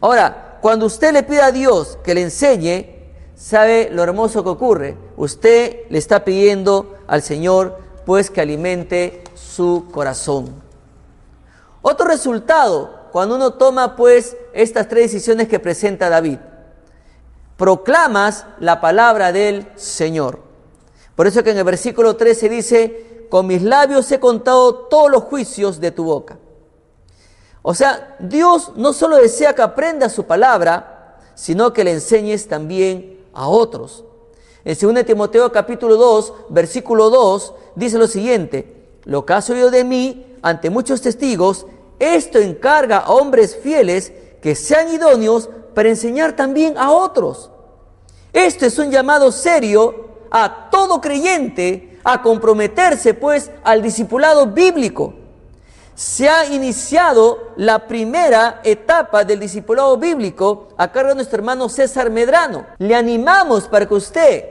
Ahora, 0.00 0.58
cuando 0.60 0.86
usted 0.86 1.12
le 1.12 1.22
pide 1.22 1.42
a 1.42 1.52
Dios 1.52 1.98
que 2.02 2.14
le 2.14 2.22
enseñe, 2.22 2.94
¿Sabe 3.34 3.88
lo 3.90 4.04
hermoso 4.04 4.44
que 4.44 4.50
ocurre? 4.50 4.96
Usted 5.16 5.88
le 5.90 5.98
está 5.98 6.24
pidiendo 6.24 6.94
al 7.08 7.20
Señor 7.20 7.78
pues 8.06 8.30
que 8.30 8.40
alimente 8.40 9.24
su 9.34 9.88
corazón. 9.92 10.62
Otro 11.82 12.06
resultado, 12.06 13.08
cuando 13.10 13.34
uno 13.34 13.54
toma 13.54 13.96
pues 13.96 14.36
estas 14.52 14.88
tres 14.88 15.12
decisiones 15.12 15.48
que 15.48 15.58
presenta 15.58 16.08
David, 16.08 16.38
proclamas 17.56 18.46
la 18.60 18.80
palabra 18.80 19.32
del 19.32 19.66
Señor. 19.74 20.38
Por 21.16 21.26
eso 21.26 21.42
que 21.42 21.50
en 21.50 21.58
el 21.58 21.64
versículo 21.64 22.16
13 22.16 22.48
dice, 22.48 23.26
con 23.30 23.46
mis 23.48 23.62
labios 23.62 24.10
he 24.12 24.20
contado 24.20 24.74
todos 24.86 25.10
los 25.10 25.24
juicios 25.24 25.80
de 25.80 25.90
tu 25.90 26.04
boca. 26.04 26.38
O 27.66 27.72
sea, 27.72 28.14
Dios 28.18 28.72
no 28.76 28.92
solo 28.92 29.16
desea 29.16 29.54
que 29.54 29.62
aprenda 29.62 30.10
su 30.10 30.24
palabra, 30.24 31.16
sino 31.34 31.72
que 31.72 31.82
le 31.82 31.92
enseñes 31.92 32.46
también 32.46 33.24
a 33.32 33.48
otros. 33.48 34.04
En 34.66 34.76
2 34.78 35.06
Timoteo 35.06 35.50
capítulo 35.50 35.96
2, 35.96 36.34
versículo 36.50 37.08
2, 37.08 37.54
dice 37.74 37.96
lo 37.96 38.06
siguiente, 38.06 38.98
lo 39.04 39.24
que 39.24 39.32
has 39.32 39.48
oído 39.48 39.70
de 39.70 39.82
mí 39.82 40.36
ante 40.42 40.68
muchos 40.68 41.00
testigos, 41.00 41.64
esto 41.98 42.38
encarga 42.38 42.98
a 42.98 43.10
hombres 43.10 43.56
fieles 43.56 44.12
que 44.42 44.54
sean 44.54 44.92
idóneos 44.92 45.48
para 45.74 45.88
enseñar 45.88 46.36
también 46.36 46.76
a 46.76 46.90
otros. 46.90 47.50
Esto 48.34 48.66
es 48.66 48.78
un 48.78 48.90
llamado 48.90 49.32
serio 49.32 50.08
a 50.30 50.68
todo 50.70 51.00
creyente 51.00 51.98
a 52.04 52.20
comprometerse 52.20 53.14
pues 53.14 53.50
al 53.62 53.80
discipulado 53.80 54.48
bíblico 54.48 55.23
se 55.94 56.28
ha 56.28 56.46
iniciado 56.46 57.52
la 57.56 57.86
primera 57.86 58.60
etapa 58.64 59.24
del 59.24 59.40
discipulado 59.40 59.96
bíblico 59.96 60.68
a 60.76 60.90
cargo 60.90 61.10
de 61.10 61.14
nuestro 61.16 61.38
hermano 61.38 61.68
César 61.68 62.10
Medrano. 62.10 62.66
Le 62.78 62.96
animamos 62.96 63.68
para 63.68 63.86
que 63.86 63.94
usted 63.94 64.44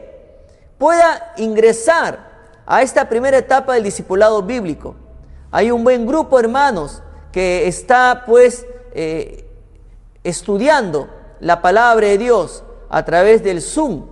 pueda 0.77 1.33
ingresar 1.37 2.31
a 2.65 2.81
esta 2.81 3.09
primera 3.09 3.37
etapa 3.37 3.73
del 3.73 3.83
discipulado 3.83 4.41
bíblico. 4.41 4.95
Hay 5.51 5.69
un 5.69 5.83
buen 5.83 6.07
grupo, 6.07 6.39
hermanos, 6.39 7.03
que 7.31 7.67
está 7.67 8.23
pues 8.25 8.65
eh, 8.93 9.45
estudiando 10.23 11.09
la 11.41 11.61
palabra 11.61 12.07
de 12.07 12.17
Dios 12.17 12.63
a 12.89 13.03
través 13.03 13.43
del 13.43 13.61
Zoom. 13.61 14.05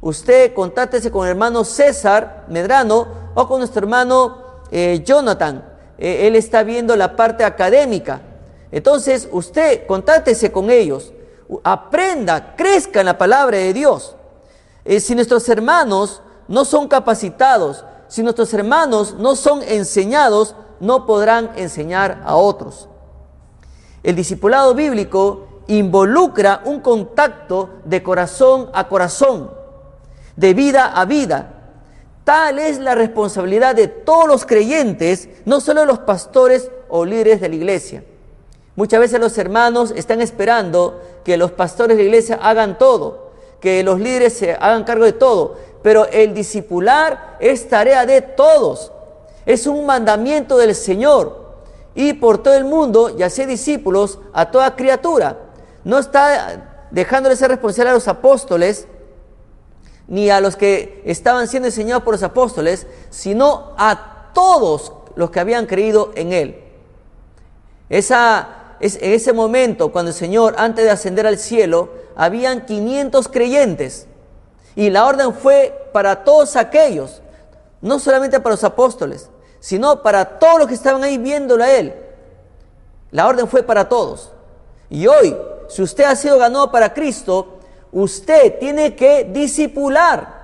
Usted 0.00 0.54
contáctese 0.54 1.10
con 1.10 1.26
el 1.26 1.32
hermano 1.32 1.64
César 1.64 2.44
Medrano 2.48 3.08
o 3.34 3.48
con 3.48 3.58
nuestro 3.58 3.80
hermano 3.80 4.62
eh, 4.70 5.02
Jonathan 5.04 5.77
eh, 5.98 6.26
él 6.26 6.36
está 6.36 6.62
viendo 6.62 6.96
la 6.96 7.16
parte 7.16 7.44
académica. 7.44 8.22
Entonces, 8.70 9.28
usted 9.32 9.86
contáctese 9.86 10.52
con 10.52 10.70
ellos, 10.70 11.12
aprenda, 11.64 12.54
crezca 12.56 13.00
en 13.00 13.06
la 13.06 13.18
palabra 13.18 13.58
de 13.58 13.72
Dios. 13.72 14.16
Eh, 14.84 15.00
si 15.00 15.14
nuestros 15.14 15.48
hermanos 15.48 16.22
no 16.46 16.64
son 16.64 16.88
capacitados 16.88 17.84
si 18.08 18.22
nuestros 18.22 18.52
hermanos 18.54 19.14
no 19.18 19.36
son 19.36 19.62
enseñados, 19.62 20.54
no 20.80 21.06
podrán 21.06 21.50
enseñar 21.56 22.22
a 22.24 22.36
otros. 22.36 22.88
El 24.02 24.16
discipulado 24.16 24.74
bíblico 24.74 25.62
involucra 25.66 26.62
un 26.64 26.80
contacto 26.80 27.68
de 27.84 28.02
corazón 28.02 28.70
a 28.72 28.88
corazón, 28.88 29.50
de 30.36 30.54
vida 30.54 30.86
a 30.86 31.04
vida. 31.04 31.57
Tal 32.28 32.58
es 32.58 32.78
la 32.78 32.94
responsabilidad 32.94 33.74
de 33.74 33.88
todos 33.88 34.28
los 34.28 34.44
creyentes, 34.44 35.30
no 35.46 35.62
solo 35.62 35.86
los 35.86 36.00
pastores 36.00 36.70
o 36.90 37.06
líderes 37.06 37.40
de 37.40 37.48
la 37.48 37.54
iglesia. 37.54 38.04
Muchas 38.76 39.00
veces 39.00 39.18
los 39.18 39.38
hermanos 39.38 39.94
están 39.96 40.20
esperando 40.20 41.00
que 41.24 41.38
los 41.38 41.52
pastores 41.52 41.96
de 41.96 42.02
la 42.02 42.08
iglesia 42.10 42.38
hagan 42.42 42.76
todo, 42.76 43.30
que 43.62 43.82
los 43.82 43.98
líderes 43.98 44.34
se 44.34 44.52
hagan 44.52 44.84
cargo 44.84 45.06
de 45.06 45.14
todo, 45.14 45.56
pero 45.82 46.04
el 46.04 46.34
discipular 46.34 47.38
es 47.40 47.66
tarea 47.66 48.04
de 48.04 48.20
todos. 48.20 48.92
Es 49.46 49.66
un 49.66 49.86
mandamiento 49.86 50.58
del 50.58 50.74
Señor. 50.74 51.54
Y 51.94 52.12
por 52.12 52.42
todo 52.42 52.56
el 52.56 52.66
mundo, 52.66 53.08
y 53.18 53.22
hacer 53.22 53.46
discípulos 53.46 54.18
a 54.34 54.50
toda 54.50 54.76
criatura. 54.76 55.38
No 55.82 55.96
está 55.96 56.84
dejándole 56.90 57.36
ser 57.36 57.48
responsable 57.48 57.88
a 57.88 57.94
los 57.94 58.06
apóstoles, 58.06 58.86
ni 60.08 60.30
a 60.30 60.40
los 60.40 60.56
que 60.56 61.02
estaban 61.04 61.46
siendo 61.46 61.68
enseñados 61.68 62.02
por 62.02 62.14
los 62.14 62.22
apóstoles, 62.22 62.86
sino 63.10 63.74
a 63.78 64.30
todos 64.34 64.92
los 65.14 65.30
que 65.30 65.40
habían 65.40 65.66
creído 65.66 66.10
en 66.16 66.32
Él. 66.32 66.64
Esa 67.88 68.58
en 68.80 69.12
ese 69.12 69.32
momento, 69.32 69.90
cuando 69.90 70.10
el 70.10 70.16
Señor, 70.16 70.54
antes 70.58 70.84
de 70.84 70.90
ascender 70.90 71.26
al 71.26 71.38
cielo, 71.38 71.90
habían 72.16 72.64
500 72.64 73.28
creyentes. 73.28 74.06
Y 74.76 74.90
la 74.90 75.06
orden 75.06 75.34
fue 75.34 75.90
para 75.92 76.22
todos 76.22 76.54
aquellos, 76.56 77.20
no 77.80 77.98
solamente 77.98 78.38
para 78.38 78.54
los 78.54 78.64
apóstoles, 78.64 79.28
sino 79.58 80.02
para 80.02 80.38
todos 80.38 80.60
los 80.60 80.68
que 80.68 80.74
estaban 80.74 81.02
ahí 81.02 81.18
viéndolo 81.18 81.64
a 81.64 81.72
Él. 81.72 81.94
La 83.10 83.26
orden 83.26 83.48
fue 83.48 83.62
para 83.62 83.88
todos. 83.88 84.30
Y 84.90 85.06
hoy, 85.06 85.36
si 85.68 85.82
usted 85.82 86.04
ha 86.04 86.14
sido 86.14 86.38
ganado 86.38 86.70
para 86.70 86.94
Cristo, 86.94 87.57
usted 87.92 88.58
tiene 88.58 88.94
que 88.94 89.24
disipular. 89.24 90.38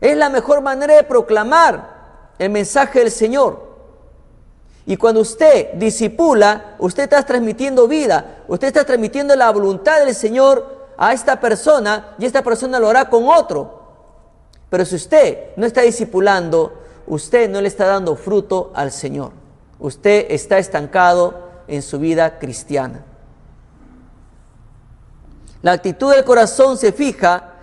Es 0.00 0.16
la 0.16 0.30
mejor 0.30 0.62
manera 0.62 0.94
de 0.94 1.04
proclamar 1.04 2.00
el 2.38 2.50
mensaje 2.50 3.00
del 3.00 3.10
Señor. 3.10 3.68
Y 4.86 4.96
cuando 4.96 5.20
usted 5.20 5.74
disipula, 5.74 6.76
usted 6.78 7.04
está 7.04 7.22
transmitiendo 7.22 7.86
vida, 7.86 8.38
usted 8.48 8.68
está 8.68 8.84
transmitiendo 8.84 9.36
la 9.36 9.50
voluntad 9.50 10.04
del 10.04 10.14
Señor 10.14 10.88
a 10.96 11.12
esta 11.12 11.38
persona 11.38 12.14
y 12.18 12.24
esta 12.24 12.42
persona 12.42 12.78
lo 12.78 12.88
hará 12.88 13.08
con 13.08 13.28
otro. 13.28 13.80
Pero 14.70 14.84
si 14.84 14.96
usted 14.96 15.50
no 15.56 15.66
está 15.66 15.82
disipulando, 15.82 16.72
usted 17.06 17.50
no 17.50 17.60
le 17.60 17.68
está 17.68 17.86
dando 17.86 18.16
fruto 18.16 18.72
al 18.74 18.90
Señor. 18.90 19.32
Usted 19.78 20.26
está 20.30 20.58
estancado 20.58 21.50
en 21.68 21.82
su 21.82 21.98
vida 21.98 22.38
cristiana. 22.38 23.04
La 25.62 25.72
actitud 25.72 26.12
del 26.12 26.24
corazón 26.24 26.78
se 26.78 26.92
fija 26.92 27.54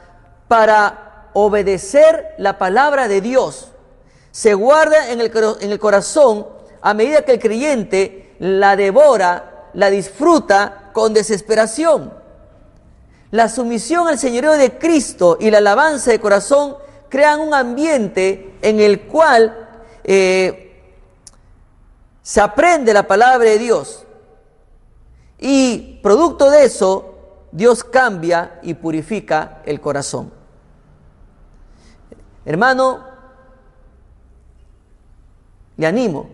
para 0.48 1.30
obedecer 1.34 2.36
la 2.38 2.58
palabra 2.58 3.08
de 3.08 3.22
Dios. 3.22 3.70
Se 4.32 4.54
guarda 4.54 5.12
en 5.12 5.20
el, 5.20 5.80
corazón 5.80 6.48
a 6.82 6.94
medida 6.94 7.24
que 7.24 7.34
el 7.34 7.40
creyente 7.40 8.36
la 8.40 8.76
devora, 8.76 9.70
la 9.74 9.90
disfruta 9.90 10.92
con 10.94 11.14
desesperación. 11.14 12.14
La 13.32 13.50
sumisión 13.50 14.08
al 14.08 14.20
señorío 14.20 14.54
de 14.54 14.78
Cristo 14.78 15.38
y 15.40 15.50
la 15.52 15.58
alabanza 15.58 16.12
de 16.12 16.20
corazón 16.20 16.78
crean 17.10 17.40
un 17.40 17.54
ambiente 17.54 18.56
en 18.62 18.80
el 18.80 19.02
cual 19.02 19.70
eh, 20.04 20.68
se 22.22 22.42
aprende 22.42 22.94
la 22.94 23.08
palabra 23.08 23.50
de 23.50 23.58
Dios. 23.58 24.06
Y 25.40 26.00
producto 26.02 26.50
de 26.50 26.66
eso, 26.66 27.17
Dios 27.58 27.84
cambia 27.84 28.60
y 28.62 28.76
purifica 28.76 29.64
el 29.66 29.82
corazón. 29.82 30.32
Hermano, 32.46 33.04
le 35.76 35.88
animo 35.88 36.30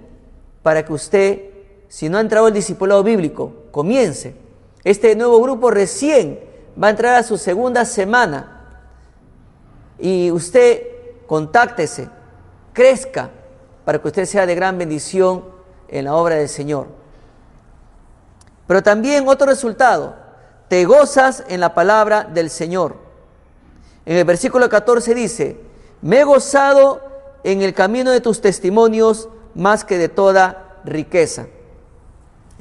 para 0.61 0.83
que 0.83 0.91
usted, 0.91 1.41
si 1.87 2.09
no 2.09 2.17
ha 2.17 2.21
entrado 2.21 2.49
el 2.49 2.53
discipulado 2.53 3.03
bíblico, 3.03 3.53
comience. 3.71 4.35
Este 4.83 5.15
nuevo 5.15 5.41
grupo 5.41 5.71
recién 5.71 6.41
va 6.81 6.87
a 6.87 6.89
entrar 6.89 7.15
a 7.15 7.23
su 7.23 7.37
segunda 7.37 7.85
semana 7.85 8.81
y 9.97 10.29
usted 10.29 10.83
contáctese, 11.25 12.09
crezca, 12.73 13.29
para 13.85 14.01
que 14.01 14.07
usted 14.09 14.25
sea 14.25 14.45
de 14.45 14.55
gran 14.55 14.77
bendición 14.77 15.45
en 15.87 16.03
la 16.03 16.15
obra 16.15 16.35
del 16.35 16.49
Señor. 16.49 16.87
Pero 18.67 18.83
también 18.83 19.25
otro 19.25 19.47
resultado, 19.47 20.22
te 20.73 20.85
gozas 20.85 21.43
en 21.49 21.59
la 21.59 21.75
palabra 21.75 22.23
del 22.23 22.49
Señor. 22.49 22.95
En 24.07 24.17
el 24.17 24.25
versículo 24.25 24.67
14 24.69 25.13
dice, 25.13 25.61
me 26.01 26.21
he 26.21 26.23
gozado 26.23 26.99
en 27.43 27.61
el 27.61 27.75
camino 27.75 28.09
de 28.09 28.21
tus 28.21 28.41
testimonios 28.41 29.29
más 29.53 29.85
que 29.85 29.99
de 29.99 30.09
toda 30.09 30.79
riqueza. 30.83 31.45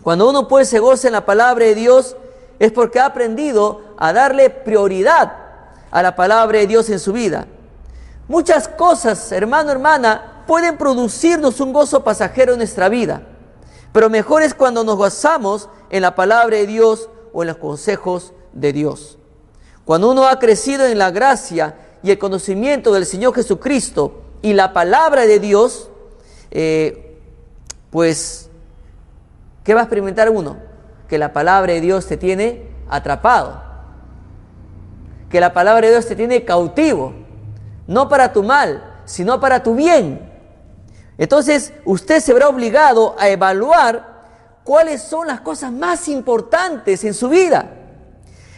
Cuando 0.03 0.29
uno 0.29 0.46
pues 0.46 0.68
se 0.68 0.79
goza 0.79 1.07
en 1.07 1.14
la 1.14 1.25
palabra 1.25 1.64
de 1.64 1.75
Dios, 1.75 2.14
es 2.59 2.70
porque 2.70 3.01
ha 3.01 3.07
aprendido 3.07 3.81
a 3.96 4.12
darle 4.12 4.51
prioridad 4.51 5.33
a 5.90 6.03
la 6.03 6.14
palabra 6.14 6.59
de 6.59 6.66
Dios 6.66 6.90
en 6.90 6.98
su 6.98 7.14
vida. 7.14 7.46
Muchas 8.29 8.68
cosas, 8.68 9.33
hermano, 9.33 9.72
hermana, 9.72 10.44
pueden 10.46 10.77
producirnos 10.77 11.61
un 11.61 11.72
gozo 11.72 12.05
pasajero 12.05 12.53
en 12.53 12.59
nuestra 12.59 12.90
vida, 12.90 13.22
pero 13.90 14.11
mejor 14.11 14.42
es 14.42 14.53
cuando 14.53 14.85
nos 14.85 14.96
gozamos 14.96 15.70
en 15.88 16.03
la 16.03 16.14
palabra 16.14 16.59
de 16.59 16.66
Dios 16.66 17.09
o 17.33 17.42
en 17.42 17.49
los 17.49 17.57
consejos 17.57 18.33
de 18.53 18.73
Dios. 18.73 19.18
Cuando 19.85 20.11
uno 20.11 20.27
ha 20.27 20.38
crecido 20.38 20.87
en 20.87 20.99
la 20.99 21.11
gracia 21.11 21.77
y 22.03 22.11
el 22.11 22.18
conocimiento 22.18 22.92
del 22.92 23.07
Señor 23.07 23.35
Jesucristo 23.35 24.23
y 24.42 24.53
la 24.53 24.73
palabra 24.73 25.27
de 25.27 25.38
Dios, 25.38 25.90
eh, 26.51 27.18
pues, 27.90 28.49
¿qué 29.64 29.75
va 29.75 29.81
a 29.81 29.85
experimentar 29.85 30.31
uno? 30.31 30.57
Que 31.09 31.18
la 31.18 31.33
palabra 31.33 31.73
de 31.73 31.81
Dios 31.81 32.07
te 32.07 32.16
tiene 32.16 32.68
atrapado, 32.88 33.62
que 35.31 35.40
la 35.40 35.53
palabra 35.53 35.87
de 35.87 35.92
Dios 35.95 36.07
te 36.07 36.16
tiene 36.16 36.45
cautivo, 36.45 37.14
no 37.87 38.09
para 38.09 38.33
tu 38.33 38.42
mal, 38.42 39.01
sino 39.05 39.40
para 39.40 39.62
tu 39.62 39.75
bien. 39.75 40.31
Entonces 41.18 41.73
usted 41.85 42.21
se 42.21 42.33
verá 42.33 42.49
obligado 42.49 43.16
a 43.18 43.29
evaluar 43.29 44.12
cuáles 44.64 45.03
son 45.03 45.27
las 45.27 45.40
cosas 45.40 45.72
más 45.72 46.09
importantes 46.09 47.05
en 47.05 47.14
su 47.14 47.29
vida. 47.29 47.70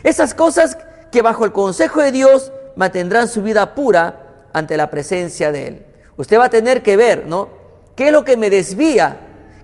Esas 0.02 0.34
cosas 0.34 0.76
que 1.10 1.22
bajo 1.22 1.44
el 1.44 1.52
consejo 1.52 2.00
de 2.00 2.12
Dios 2.12 2.52
mantendrán 2.76 3.28
su 3.28 3.42
vida 3.42 3.74
pura 3.74 4.48
ante 4.52 4.76
la 4.76 4.90
presencia 4.90 5.52
de 5.52 5.66
Él. 5.66 5.86
Usted 6.16 6.38
va 6.38 6.46
a 6.46 6.50
tener 6.50 6.82
que 6.82 6.96
ver, 6.96 7.26
¿no? 7.26 7.48
¿Qué 7.96 8.06
es 8.06 8.12
lo 8.12 8.24
que 8.24 8.36
me 8.36 8.50
desvía? 8.50 9.18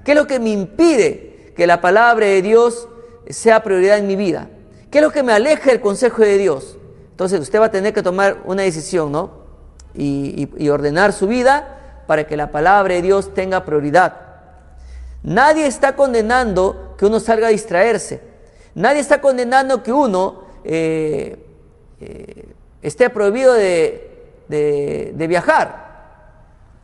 ¿Qué 0.05 0.13
es 0.13 0.17
lo 0.17 0.27
que 0.27 0.41
me 0.41 0.51
impide 0.51 1.53
que 1.57 1.67
la 1.67 1.81
palabra 1.81 2.27
de 2.27 2.43
Dios 2.43 2.89
sea 3.29 3.63
prioridad 3.63 3.99
en 3.99 4.07
mi 4.07 4.17
vida? 4.17 4.49
¿Qué 4.91 4.99
es 4.99 5.05
lo 5.05 5.11
que 5.11 5.23
me 5.23 5.33
aleja 5.33 5.71
del 5.71 5.81
consejo 5.81 6.23
de 6.23 6.39
Dios? 6.39 6.77
Entonces 7.11 7.41
usted 7.41 7.61
va 7.61 7.67
a 7.67 7.71
tener 7.71 7.93
que 7.93 8.03
tomar 8.03 8.39
una 8.45 8.63
decisión, 8.63 9.13
¿no? 9.13 9.41
Y, 9.95 10.69
ordenar 10.71 11.13
su 11.13 11.27
vida 11.27 12.05
para 12.07 12.27
que 12.27 12.37
la 12.37 12.51
palabra 12.51 12.95
de 12.95 13.03
Dios 13.03 13.35
tenga 13.35 13.65
prioridad. 13.65 14.30
Nadie 15.23 15.67
está 15.67 15.97
condenando 15.97 16.95
que 16.97 17.07
uno 17.07 17.21
salga 17.21 17.49
a 17.49 17.51
distraerse. 17.51 18.21
Nadie 18.75 19.01
está 19.01 19.21
condenando 19.21 19.83
que 19.83 19.93
uno 19.93 20.45
eh, 20.65 21.45
eh, 22.01 22.49
esté 22.83 23.11
prohibido 23.11 23.55
de 23.55 25.27
viajar. 25.29 25.91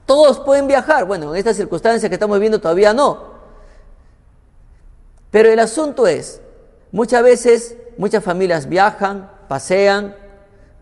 Todos 0.06 0.38
pueden 0.40 0.66
viajar. 0.68 1.04
Bueno, 1.04 1.34
en 1.34 1.38
estas 1.38 1.56
circunstancias 1.56 2.08
que 2.08 2.14
estamos 2.14 2.36
viviendo 2.36 2.60
todavía 2.60 2.94
no. 2.94 3.36
Pero 5.30 5.50
el 5.50 5.58
asunto 5.58 6.06
es, 6.06 6.40
muchas 6.92 7.22
veces 7.22 7.76
muchas 7.98 8.22
familias 8.22 8.68
viajan, 8.68 9.30
pasean, 9.48 10.14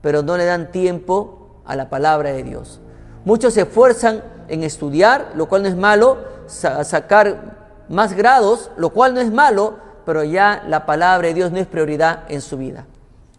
pero 0.03 0.23
no 0.23 0.37
le 0.37 0.45
dan 0.45 0.71
tiempo 0.71 1.63
a 1.65 1.75
la 1.75 1.89
palabra 1.89 2.33
de 2.33 2.43
Dios. 2.43 2.81
Muchos 3.25 3.55
se 3.55 3.63
esfuerzan 3.63 4.23
en 4.49 4.63
estudiar, 4.63 5.33
lo 5.35 5.49
cual 5.49 5.63
no 5.63 5.69
es 5.69 5.77
malo, 5.77 6.19
sacar 6.47 7.85
más 7.89 8.13
grados, 8.15 8.71
lo 8.77 8.91
cual 8.91 9.15
no 9.15 9.21
es 9.21 9.33
malo, 9.33 9.75
pero 10.05 10.25
ya 10.25 10.65
la 10.69 10.87
palabra 10.87 11.29
de 11.29 11.35
Dios 11.35 11.53
no 11.53 11.59
es 11.59 11.67
prioridad 11.67 12.25
en 12.29 12.41
su 12.41 12.57
vida. 12.57 12.87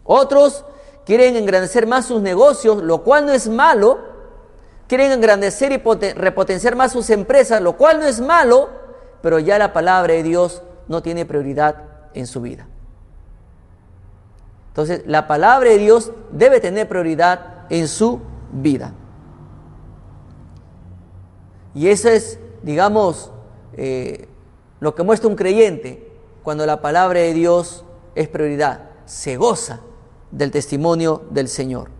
Otros 0.04 0.64
quieren 1.04 1.36
engrandecer 1.36 1.86
más 1.86 2.06
sus 2.06 2.22
negocios, 2.22 2.82
lo 2.82 3.02
cual 3.02 3.26
no 3.26 3.32
es 3.32 3.48
malo, 3.48 3.98
quieren 4.88 5.12
engrandecer 5.12 5.72
y 5.72 5.78
repotenciar 6.12 6.76
más 6.76 6.92
sus 6.92 7.10
empresas, 7.10 7.60
lo 7.60 7.76
cual 7.76 8.00
no 8.00 8.06
es 8.06 8.20
malo, 8.20 8.68
pero 9.22 9.38
ya 9.38 9.58
la 9.58 9.72
palabra 9.72 10.14
de 10.14 10.22
Dios 10.22 10.62
no 10.88 11.02
tiene 11.02 11.24
prioridad 11.24 11.76
en 12.14 12.26
su 12.26 12.40
vida. 12.40 12.66
Entonces, 14.68 15.02
la 15.06 15.26
palabra 15.26 15.70
de 15.70 15.78
Dios 15.78 16.12
debe 16.32 16.60
tener 16.60 16.88
prioridad 16.88 17.64
en 17.70 17.88
su 17.88 18.20
vida. 18.52 18.92
Y 21.74 21.88
eso 21.88 22.08
es, 22.08 22.38
digamos, 22.62 23.30
eh, 23.76 24.28
lo 24.80 24.94
que 24.94 25.02
muestra 25.02 25.28
un 25.28 25.36
creyente 25.36 26.10
cuando 26.42 26.66
la 26.66 26.80
palabra 26.80 27.20
de 27.20 27.32
Dios 27.32 27.84
es 28.14 28.28
prioridad. 28.28 28.90
Se 29.04 29.36
goza 29.36 29.80
del 30.30 30.50
testimonio 30.50 31.22
del 31.30 31.48
Señor. 31.48 31.90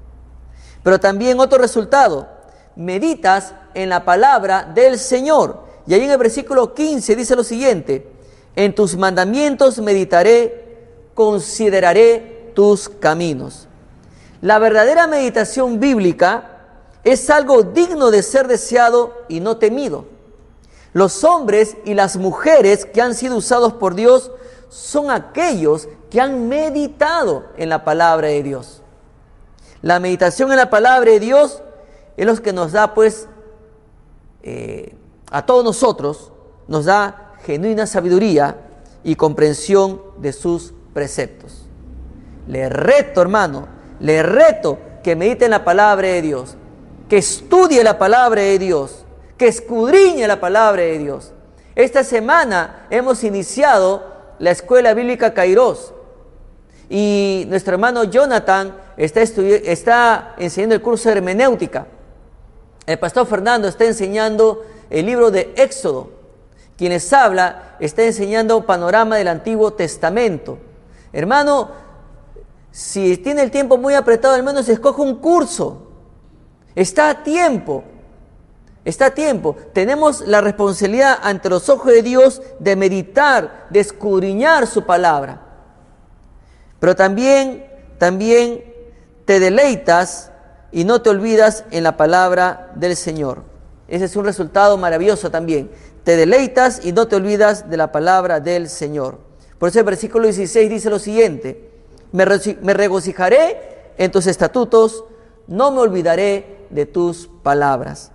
Pero 0.83 1.01
también 1.01 1.41
otro 1.41 1.59
resultado, 1.59 2.29
meditas 2.77 3.55
en 3.75 3.89
la 3.89 4.05
palabra 4.05 4.71
del 4.75 4.99
Señor. 4.99 5.65
Y 5.87 5.95
ahí 5.95 6.03
en 6.05 6.11
el 6.11 6.19
versículo 6.19 6.75
15 6.75 7.17
dice 7.17 7.37
lo 7.37 7.45
siguiente, 7.45 8.09
en 8.55 8.75
tus 8.75 8.97
mandamientos 8.97 9.79
meditaré, 9.79 10.89
consideraré 11.15 12.53
tus 12.55 12.89
caminos. 12.89 13.69
La 14.41 14.59
verdadera 14.59 15.07
meditación 15.07 15.81
bíblica 15.81 16.57
es 17.05 17.31
algo 17.31 17.63
digno 17.63 18.11
de 18.11 18.23
ser 18.23 18.49
deseado 18.49 19.25
y 19.29 19.41
no 19.41 19.57
temido. 19.57 20.16
Los 20.97 21.25
hombres 21.25 21.77
y 21.85 21.93
las 21.93 22.17
mujeres 22.17 22.87
que 22.87 23.03
han 23.03 23.15
sido 23.15 23.37
usados 23.37 23.75
por 23.75 23.95
Dios 23.95 24.33
son 24.71 25.11
aquellos 25.11 25.91
que 26.09 26.23
han 26.23 26.49
meditado 26.49 27.45
en 27.59 27.69
la 27.69 27.85
palabra 27.85 28.29
de 28.29 28.43
Dios. 28.43 28.81
La 29.83 30.01
meditación 30.01 30.51
en 30.53 30.57
la 30.57 30.71
palabra 30.71 31.11
de 31.11 31.21
Dios 31.21 31.63
es 32.17 32.25
lo 32.25 32.35
que 32.37 32.55
nos 32.55 32.73
da, 32.73 32.95
pues, 32.95 33.29
eh, 34.43 34.95
a 35.31 35.45
todos 35.45 35.63
nosotros, 35.63 36.33
nos 36.67 36.87
da 36.87 37.35
genuina 37.45 37.87
sabiduría 37.87 38.57
y 39.05 39.17
comprensión 39.17 40.01
de 40.17 40.33
sus 40.33 40.73
preceptos. 40.95 41.67
Le 42.49 42.71
reto, 42.71 43.21
hermano, 43.21 43.69
le 44.01 44.23
reto 44.23 44.79
que 45.03 45.15
medite 45.15 45.45
en 45.45 45.51
la 45.51 45.63
palabra 45.63 46.09
de 46.09 46.23
Dios, 46.23 46.57
que 47.07 47.19
estudie 47.19 47.85
la 47.85 47.99
palabra 47.99 48.41
de 48.41 48.59
Dios, 48.59 49.06
que 49.37 49.49
escudriñe 49.49 50.27
la 50.27 50.41
palabra 50.41 50.83
de 50.83 50.99
Dios. 50.99 51.33
Esta 51.75 52.05
semana 52.05 52.87
hemos 52.91 53.23
iniciado 53.25 54.05
la 54.39 54.51
escuela 54.51 54.95
bíblica 54.95 55.35
Kairos 55.35 55.93
y 56.89 57.45
nuestro 57.49 57.75
hermano 57.75 58.05
Jonathan 58.05 58.77
está, 58.97 59.23
está 59.23 60.35
enseñando 60.39 60.75
el 60.75 60.83
curso 60.83 61.09
de 61.09 61.17
hermenéutica. 61.17 61.87
El 62.87 62.99
pastor 62.99 63.27
Fernando 63.27 63.69
está 63.69 63.85
enseñando 63.85 64.65
el 64.89 65.07
libro 65.07 65.31
de 65.31 65.53
Éxodo. 65.57 66.11
Quienes 66.79 67.13
habla 67.13 67.77
está 67.81 68.05
enseñando 68.05 68.65
panorama 68.65 69.17
del 69.17 69.29
Antiguo 69.29 69.73
Testamento. 69.73 70.59
Hermano, 71.13 71.71
si 72.71 73.17
tiene 73.17 73.43
el 73.43 73.51
tiempo 73.51 73.79
muy 73.79 73.95
apretado, 73.95 74.35
al 74.35 74.43
menos 74.43 74.69
escoge 74.69 75.03
un 75.03 75.17
curso 75.17 75.87
Está 76.77 77.09
a 77.09 77.23
tiempo. 77.23 77.83
Está 78.87 79.07
a 79.07 79.15
tiempo. 79.15 79.57
Tenemos 79.73 80.21
la 80.29 80.41
responsabilidad 80.41 81.19
ante 81.21 81.51
los 81.51 81.69
ojos 81.69 81.93
de 81.93 82.03
Dios 82.03 82.41
de 82.61 82.77
meditar, 82.77 83.67
de 83.69 83.81
escudriñar 83.81 84.69
su 84.69 84.85
palabra. 84.85 85.43
Pero 86.79 86.95
también, 86.95 87.67
también 87.99 88.63
te 89.25 89.41
deleitas 89.41 90.31
y 90.71 90.85
no 90.85 91.03
te 91.03 91.11
olvidas 91.11 91.65
en 91.73 91.83
la 91.83 91.97
palabra 91.97 92.71
del 92.77 92.95
Señor. 92.95 93.43
Ese 93.89 94.05
es 94.05 94.15
un 94.15 94.25
resultado 94.25 94.77
maravilloso 94.77 95.33
también. 95.33 95.69
Te 96.05 96.15
deleitas 96.15 96.85
y 96.85 96.93
no 96.93 97.09
te 97.09 97.17
olvidas 97.17 97.69
de 97.69 97.77
la 97.77 97.91
palabra 97.91 98.39
del 98.39 98.69
Señor. 98.69 99.19
Por 99.59 99.71
eso 99.71 99.81
el 99.81 99.85
versículo 99.85 100.27
16 100.27 100.71
dice 100.71 100.91
lo 100.91 101.01
siguiente, 101.01 101.73
me, 102.13 102.25
me 102.63 102.73
regocijaré 102.73 103.95
en 103.99 104.13
tus 104.13 104.29
estatutos, 104.29 105.03
no 105.49 105.73
me 105.73 105.81
olvidaré 105.81 106.69
de 106.71 106.87
tus 106.87 107.29
palabras. 107.43 108.13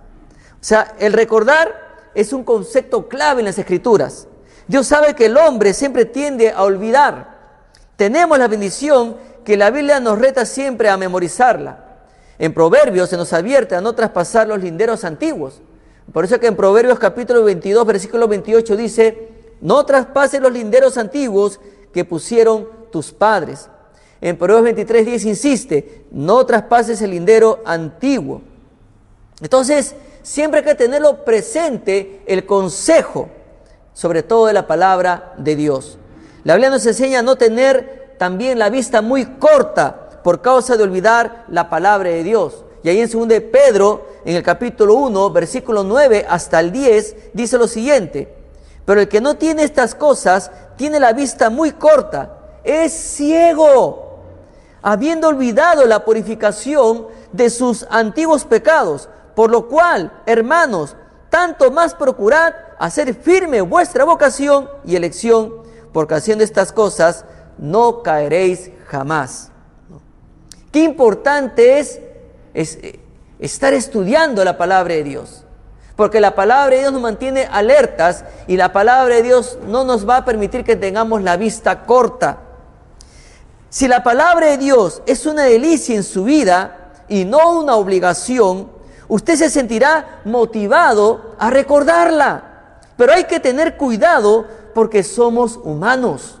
O 0.62 0.64
sea, 0.64 0.94
el 1.00 1.12
recordar 1.12 2.10
es 2.14 2.32
un 2.32 2.44
concepto 2.44 3.08
clave 3.08 3.40
en 3.40 3.46
las 3.46 3.58
escrituras. 3.58 4.28
Dios 4.68 4.86
sabe 4.86 5.14
que 5.14 5.26
el 5.26 5.36
hombre 5.36 5.74
siempre 5.74 6.04
tiende 6.04 6.52
a 6.52 6.62
olvidar. 6.62 7.36
Tenemos 7.96 8.38
la 8.38 8.46
bendición 8.46 9.16
que 9.44 9.56
la 9.56 9.72
Biblia 9.72 9.98
nos 9.98 10.20
reta 10.20 10.46
siempre 10.46 10.88
a 10.88 10.96
memorizarla. 10.96 12.04
En 12.38 12.54
Proverbios 12.54 13.10
se 13.10 13.16
nos 13.16 13.32
advierte 13.32 13.74
a 13.74 13.80
no 13.80 13.96
traspasar 13.96 14.46
los 14.46 14.62
linderos 14.62 15.02
antiguos. 15.04 15.60
Por 16.12 16.24
eso 16.24 16.38
que 16.38 16.46
en 16.46 16.54
Proverbios 16.54 17.00
capítulo 17.00 17.42
22, 17.42 17.84
versículo 17.84 18.28
28 18.28 18.76
dice, 18.76 19.28
no 19.60 19.84
traspases 19.84 20.40
los 20.40 20.52
linderos 20.52 20.96
antiguos 20.96 21.58
que 21.92 22.04
pusieron 22.04 22.68
tus 22.92 23.10
padres. 23.10 23.68
En 24.20 24.38
Proverbios 24.38 24.76
23, 24.76 25.06
10 25.06 25.24
insiste, 25.24 26.04
no 26.12 26.46
traspases 26.46 27.02
el 27.02 27.10
lindero 27.10 27.62
antiguo. 27.64 28.42
Entonces, 29.40 29.96
siempre 30.22 30.60
hay 30.60 30.64
que 30.64 30.74
tenerlo 30.74 31.24
presente 31.24 32.22
el 32.26 32.46
consejo, 32.46 33.28
sobre 33.92 34.22
todo 34.22 34.46
de 34.46 34.52
la 34.52 34.66
palabra 34.66 35.34
de 35.36 35.56
Dios. 35.56 35.98
La 36.44 36.54
Biblia 36.54 36.70
nos 36.70 36.86
enseña 36.86 37.20
a 37.20 37.22
no 37.22 37.36
tener 37.36 38.14
también 38.18 38.58
la 38.58 38.70
vista 38.70 39.02
muy 39.02 39.26
corta 39.26 40.20
por 40.22 40.40
causa 40.40 40.76
de 40.76 40.84
olvidar 40.84 41.44
la 41.48 41.68
palabra 41.68 42.10
de 42.10 42.22
Dios. 42.22 42.64
Y 42.82 42.88
ahí 42.88 43.00
en 43.00 43.10
2 43.10 43.28
de 43.28 43.40
Pedro, 43.40 44.06
en 44.24 44.36
el 44.36 44.42
capítulo 44.42 44.94
1, 44.94 45.30
versículo 45.30 45.84
9 45.84 46.26
hasta 46.28 46.60
el 46.60 46.72
10, 46.72 47.16
dice 47.32 47.58
lo 47.58 47.68
siguiente, 47.68 48.34
pero 48.84 49.00
el 49.00 49.08
que 49.08 49.20
no 49.20 49.36
tiene 49.36 49.62
estas 49.62 49.94
cosas 49.94 50.50
tiene 50.76 50.98
la 50.98 51.12
vista 51.12 51.50
muy 51.50 51.72
corta, 51.72 52.38
es 52.64 52.92
ciego 52.92 54.12
habiendo 54.82 55.28
olvidado 55.28 55.86
la 55.86 56.04
purificación 56.04 57.06
de 57.32 57.50
sus 57.50 57.86
antiguos 57.88 58.44
pecados. 58.44 59.08
Por 59.34 59.50
lo 59.50 59.68
cual, 59.68 60.12
hermanos, 60.26 60.96
tanto 61.30 61.70
más 61.70 61.94
procurad 61.94 62.54
hacer 62.78 63.14
firme 63.14 63.60
vuestra 63.62 64.04
vocación 64.04 64.68
y 64.84 64.96
elección, 64.96 65.54
porque 65.92 66.14
haciendo 66.14 66.44
estas 66.44 66.72
cosas 66.72 67.24
no 67.58 68.02
caeréis 68.02 68.70
jamás. 68.86 69.50
Qué 70.70 70.80
importante 70.80 71.78
es, 71.78 72.00
eh, 72.54 73.00
estar 73.38 73.74
estudiando 73.74 74.44
la 74.44 74.56
palabra 74.56 74.94
de 74.94 75.04
Dios. 75.04 75.44
Porque 75.96 76.20
la 76.20 76.34
palabra 76.34 76.74
de 76.74 76.80
Dios 76.80 76.92
nos 76.92 77.02
mantiene 77.02 77.46
alertas 77.50 78.24
y 78.46 78.56
la 78.56 78.72
palabra 78.72 79.14
de 79.14 79.22
Dios 79.22 79.58
no 79.66 79.84
nos 79.84 80.08
va 80.08 80.18
a 80.18 80.24
permitir 80.24 80.64
que 80.64 80.76
tengamos 80.76 81.22
la 81.22 81.36
vista 81.36 81.84
corta. 81.84 82.38
Si 83.68 83.88
la 83.88 84.02
palabra 84.02 84.46
de 84.46 84.58
Dios 84.58 85.02
es 85.06 85.26
una 85.26 85.44
delicia 85.44 85.94
en 85.94 86.02
su 86.02 86.24
vida 86.24 86.92
y 87.08 87.24
no 87.24 87.58
una 87.58 87.76
obligación, 87.76 88.70
usted 89.12 89.36
se 89.36 89.50
sentirá 89.50 90.22
motivado 90.24 91.34
a 91.38 91.50
recordarla. 91.50 92.78
Pero 92.96 93.12
hay 93.12 93.24
que 93.24 93.40
tener 93.40 93.76
cuidado 93.76 94.46
porque 94.74 95.02
somos 95.02 95.60
humanos. 95.62 96.40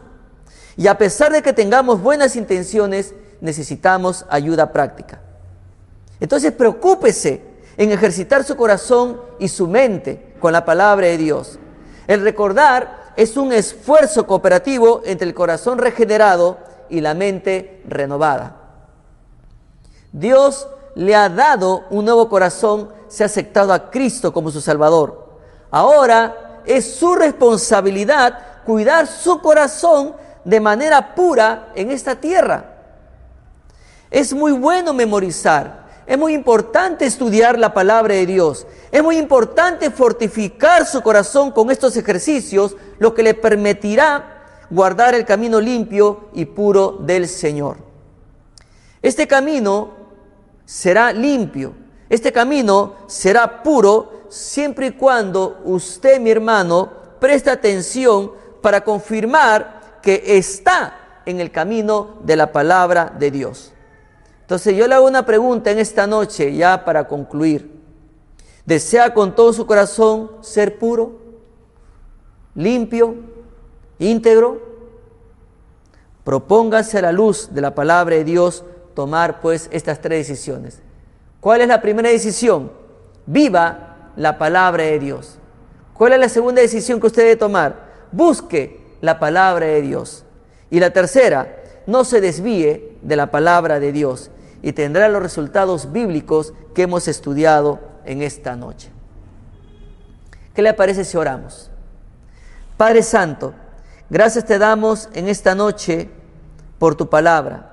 Y 0.78 0.86
a 0.86 0.96
pesar 0.96 1.32
de 1.32 1.42
que 1.42 1.52
tengamos 1.52 2.00
buenas 2.00 2.34
intenciones, 2.34 3.14
necesitamos 3.42 4.24
ayuda 4.30 4.72
práctica. 4.72 5.20
Entonces 6.18 6.50
preocúpese 6.52 7.42
en 7.76 7.92
ejercitar 7.92 8.42
su 8.42 8.56
corazón 8.56 9.20
y 9.38 9.48
su 9.48 9.68
mente 9.68 10.34
con 10.40 10.54
la 10.54 10.64
palabra 10.64 11.08
de 11.08 11.18
Dios. 11.18 11.58
El 12.06 12.22
recordar 12.22 13.12
es 13.16 13.36
un 13.36 13.52
esfuerzo 13.52 14.26
cooperativo 14.26 15.02
entre 15.04 15.28
el 15.28 15.34
corazón 15.34 15.76
regenerado 15.76 16.56
y 16.88 17.02
la 17.02 17.12
mente 17.12 17.82
renovada. 17.86 18.56
Dios 20.10 20.68
le 20.94 21.14
ha 21.14 21.28
dado 21.28 21.84
un 21.90 22.04
nuevo 22.04 22.28
corazón, 22.28 22.90
se 23.08 23.22
ha 23.22 23.26
aceptado 23.26 23.72
a 23.72 23.90
Cristo 23.90 24.32
como 24.32 24.50
su 24.50 24.60
Salvador. 24.60 25.26
Ahora 25.70 26.60
es 26.66 26.94
su 26.94 27.14
responsabilidad 27.14 28.38
cuidar 28.64 29.06
su 29.06 29.40
corazón 29.40 30.14
de 30.44 30.60
manera 30.60 31.14
pura 31.14 31.72
en 31.74 31.90
esta 31.90 32.16
tierra. 32.16 32.76
Es 34.10 34.34
muy 34.34 34.52
bueno 34.52 34.92
memorizar, 34.92 35.86
es 36.06 36.18
muy 36.18 36.34
importante 36.34 37.06
estudiar 37.06 37.58
la 37.58 37.72
palabra 37.72 38.14
de 38.14 38.26
Dios, 38.26 38.66
es 38.90 39.02
muy 39.02 39.16
importante 39.16 39.90
fortificar 39.90 40.84
su 40.84 41.00
corazón 41.00 41.50
con 41.50 41.70
estos 41.70 41.96
ejercicios, 41.96 42.76
lo 42.98 43.14
que 43.14 43.22
le 43.22 43.34
permitirá 43.34 44.42
guardar 44.68 45.14
el 45.14 45.24
camino 45.24 45.60
limpio 45.60 46.28
y 46.34 46.44
puro 46.44 46.98
del 47.00 47.28
Señor. 47.28 47.78
Este 49.00 49.26
camino 49.26 50.01
será 50.64 51.12
limpio, 51.12 51.74
este 52.08 52.32
camino 52.32 52.94
será 53.06 53.62
puro 53.62 54.26
siempre 54.28 54.88
y 54.88 54.92
cuando 54.92 55.60
usted, 55.64 56.20
mi 56.20 56.30
hermano, 56.30 56.90
preste 57.18 57.50
atención 57.50 58.32
para 58.60 58.82
confirmar 58.82 60.00
que 60.02 60.36
está 60.36 61.20
en 61.24 61.40
el 61.40 61.50
camino 61.50 62.18
de 62.22 62.36
la 62.36 62.52
palabra 62.52 63.14
de 63.18 63.30
Dios. 63.30 63.72
Entonces 64.42 64.76
yo 64.76 64.86
le 64.86 64.94
hago 64.94 65.06
una 65.06 65.24
pregunta 65.24 65.70
en 65.70 65.78
esta 65.78 66.06
noche 66.06 66.54
ya 66.54 66.84
para 66.84 67.08
concluir. 67.08 67.80
¿Desea 68.66 69.14
con 69.14 69.34
todo 69.34 69.52
su 69.52 69.66
corazón 69.66 70.30
ser 70.40 70.78
puro, 70.78 71.18
limpio, 72.54 73.14
íntegro, 73.98 74.60
propóngase 76.24 76.98
a 76.98 77.02
la 77.02 77.12
luz 77.12 77.48
de 77.52 77.60
la 77.60 77.74
palabra 77.74 78.16
de 78.16 78.24
Dios 78.24 78.64
tomar 78.94 79.40
pues 79.40 79.68
estas 79.72 80.00
tres 80.00 80.26
decisiones. 80.28 80.80
¿Cuál 81.40 81.60
es 81.60 81.68
la 81.68 81.80
primera 81.80 82.08
decisión? 82.08 82.72
Viva 83.26 84.10
la 84.16 84.38
palabra 84.38 84.84
de 84.84 84.98
Dios. 84.98 85.38
¿Cuál 85.94 86.14
es 86.14 86.20
la 86.20 86.28
segunda 86.28 86.62
decisión 86.62 87.00
que 87.00 87.06
usted 87.06 87.22
debe 87.22 87.36
tomar? 87.36 87.92
Busque 88.12 88.80
la 89.00 89.18
palabra 89.18 89.66
de 89.66 89.82
Dios. 89.82 90.24
Y 90.70 90.80
la 90.80 90.90
tercera, 90.90 91.62
no 91.86 92.04
se 92.04 92.20
desvíe 92.20 92.96
de 93.02 93.16
la 93.16 93.30
palabra 93.30 93.80
de 93.80 93.92
Dios 93.92 94.30
y 94.62 94.72
tendrá 94.72 95.08
los 95.08 95.22
resultados 95.22 95.92
bíblicos 95.92 96.54
que 96.74 96.82
hemos 96.82 97.08
estudiado 97.08 97.80
en 98.04 98.22
esta 98.22 98.56
noche. 98.56 98.90
¿Qué 100.54 100.62
le 100.62 100.74
parece 100.74 101.04
si 101.04 101.16
oramos? 101.16 101.70
Padre 102.76 103.02
Santo, 103.02 103.54
gracias 104.08 104.44
te 104.44 104.58
damos 104.58 105.08
en 105.14 105.28
esta 105.28 105.54
noche 105.54 106.10
por 106.78 106.94
tu 106.94 107.08
palabra. 107.08 107.71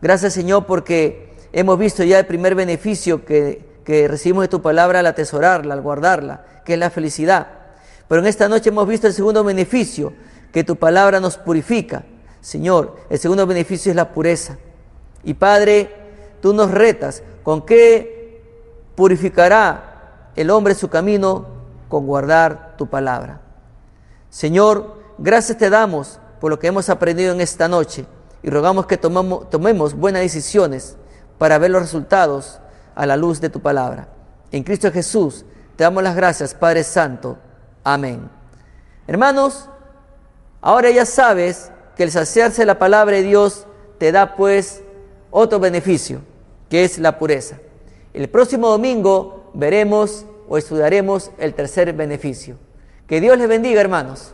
Gracias 0.00 0.32
Señor 0.32 0.64
porque 0.66 1.34
hemos 1.52 1.78
visto 1.78 2.04
ya 2.04 2.20
el 2.20 2.26
primer 2.26 2.54
beneficio 2.54 3.24
que, 3.24 3.66
recibimos 4.06 4.42
de 4.42 4.48
tu 4.48 4.60
palabra 4.60 5.00
al 5.00 5.06
atesorarla, 5.06 5.72
al 5.74 5.80
guardarla, 5.80 6.44
que 6.64 6.74
es 6.74 6.78
la 6.78 6.90
felicidad. 6.90 7.48
Pero 8.06 8.20
en 8.20 8.26
esta 8.26 8.48
noche 8.48 8.68
hemos 8.68 8.86
visto 8.86 9.06
el 9.06 9.14
segundo 9.14 9.42
beneficio, 9.42 10.12
que 10.52 10.62
tu 10.62 10.76
palabra 10.76 11.20
nos 11.20 11.38
purifica. 11.38 12.04
Señor, 12.42 12.96
el 13.08 13.18
segundo 13.18 13.46
beneficio 13.46 13.90
es 13.90 13.96
la 13.96 14.12
pureza. 14.12 14.58
Y 15.24 15.34
Padre, 15.34 15.90
tú 16.42 16.52
nos 16.52 16.70
retas 16.70 17.22
con 17.42 17.64
qué 17.64 18.42
purificará 18.94 20.30
el 20.36 20.50
hombre 20.50 20.74
su 20.74 20.88
camino 20.88 21.46
con 21.88 22.06
guardar 22.06 22.76
tu 22.76 22.88
palabra. 22.88 23.40
Señor, 24.28 24.98
gracias 25.16 25.56
te 25.56 25.70
damos 25.70 26.20
por 26.40 26.50
lo 26.50 26.58
que 26.58 26.66
hemos 26.66 26.90
aprendido 26.90 27.32
en 27.32 27.40
esta 27.40 27.68
noche 27.68 28.04
y 28.42 28.50
rogamos 28.50 28.86
que 28.86 28.96
tomemos 28.96 29.94
buenas 29.94 30.22
decisiones 30.22 30.96
para 31.38 31.58
ver 31.58 31.70
los 31.70 31.82
resultados 31.82 32.60
a 32.94 33.06
la 33.06 33.16
luz 33.16 33.40
de 33.40 33.50
tu 33.50 33.60
palabra. 33.60 34.08
En 34.50 34.64
Cristo 34.64 34.90
Jesús 34.90 35.44
te 35.76 35.84
damos 35.84 36.02
las 36.02 36.16
gracias, 36.16 36.54
Padre 36.54 36.84
Santo. 36.84 37.38
Amén. 37.84 38.28
Hermanos, 39.06 39.68
ahora 40.60 40.90
ya 40.90 41.06
sabes 41.06 41.70
que 41.96 42.02
el 42.02 42.10
saciarse 42.10 42.62
de 42.62 42.66
la 42.66 42.78
palabra 42.78 43.16
de 43.16 43.22
Dios 43.22 43.66
te 43.98 44.12
da 44.12 44.36
pues 44.36 44.82
otro 45.30 45.60
beneficio, 45.60 46.20
que 46.68 46.84
es 46.84 46.98
la 46.98 47.18
pureza. 47.18 47.58
El 48.14 48.28
próximo 48.28 48.68
domingo 48.68 49.50
veremos 49.54 50.24
o 50.48 50.58
estudiaremos 50.58 51.30
el 51.38 51.54
tercer 51.54 51.92
beneficio. 51.92 52.56
Que 53.06 53.20
Dios 53.20 53.38
les 53.38 53.48
bendiga, 53.48 53.80
hermanos. 53.80 54.32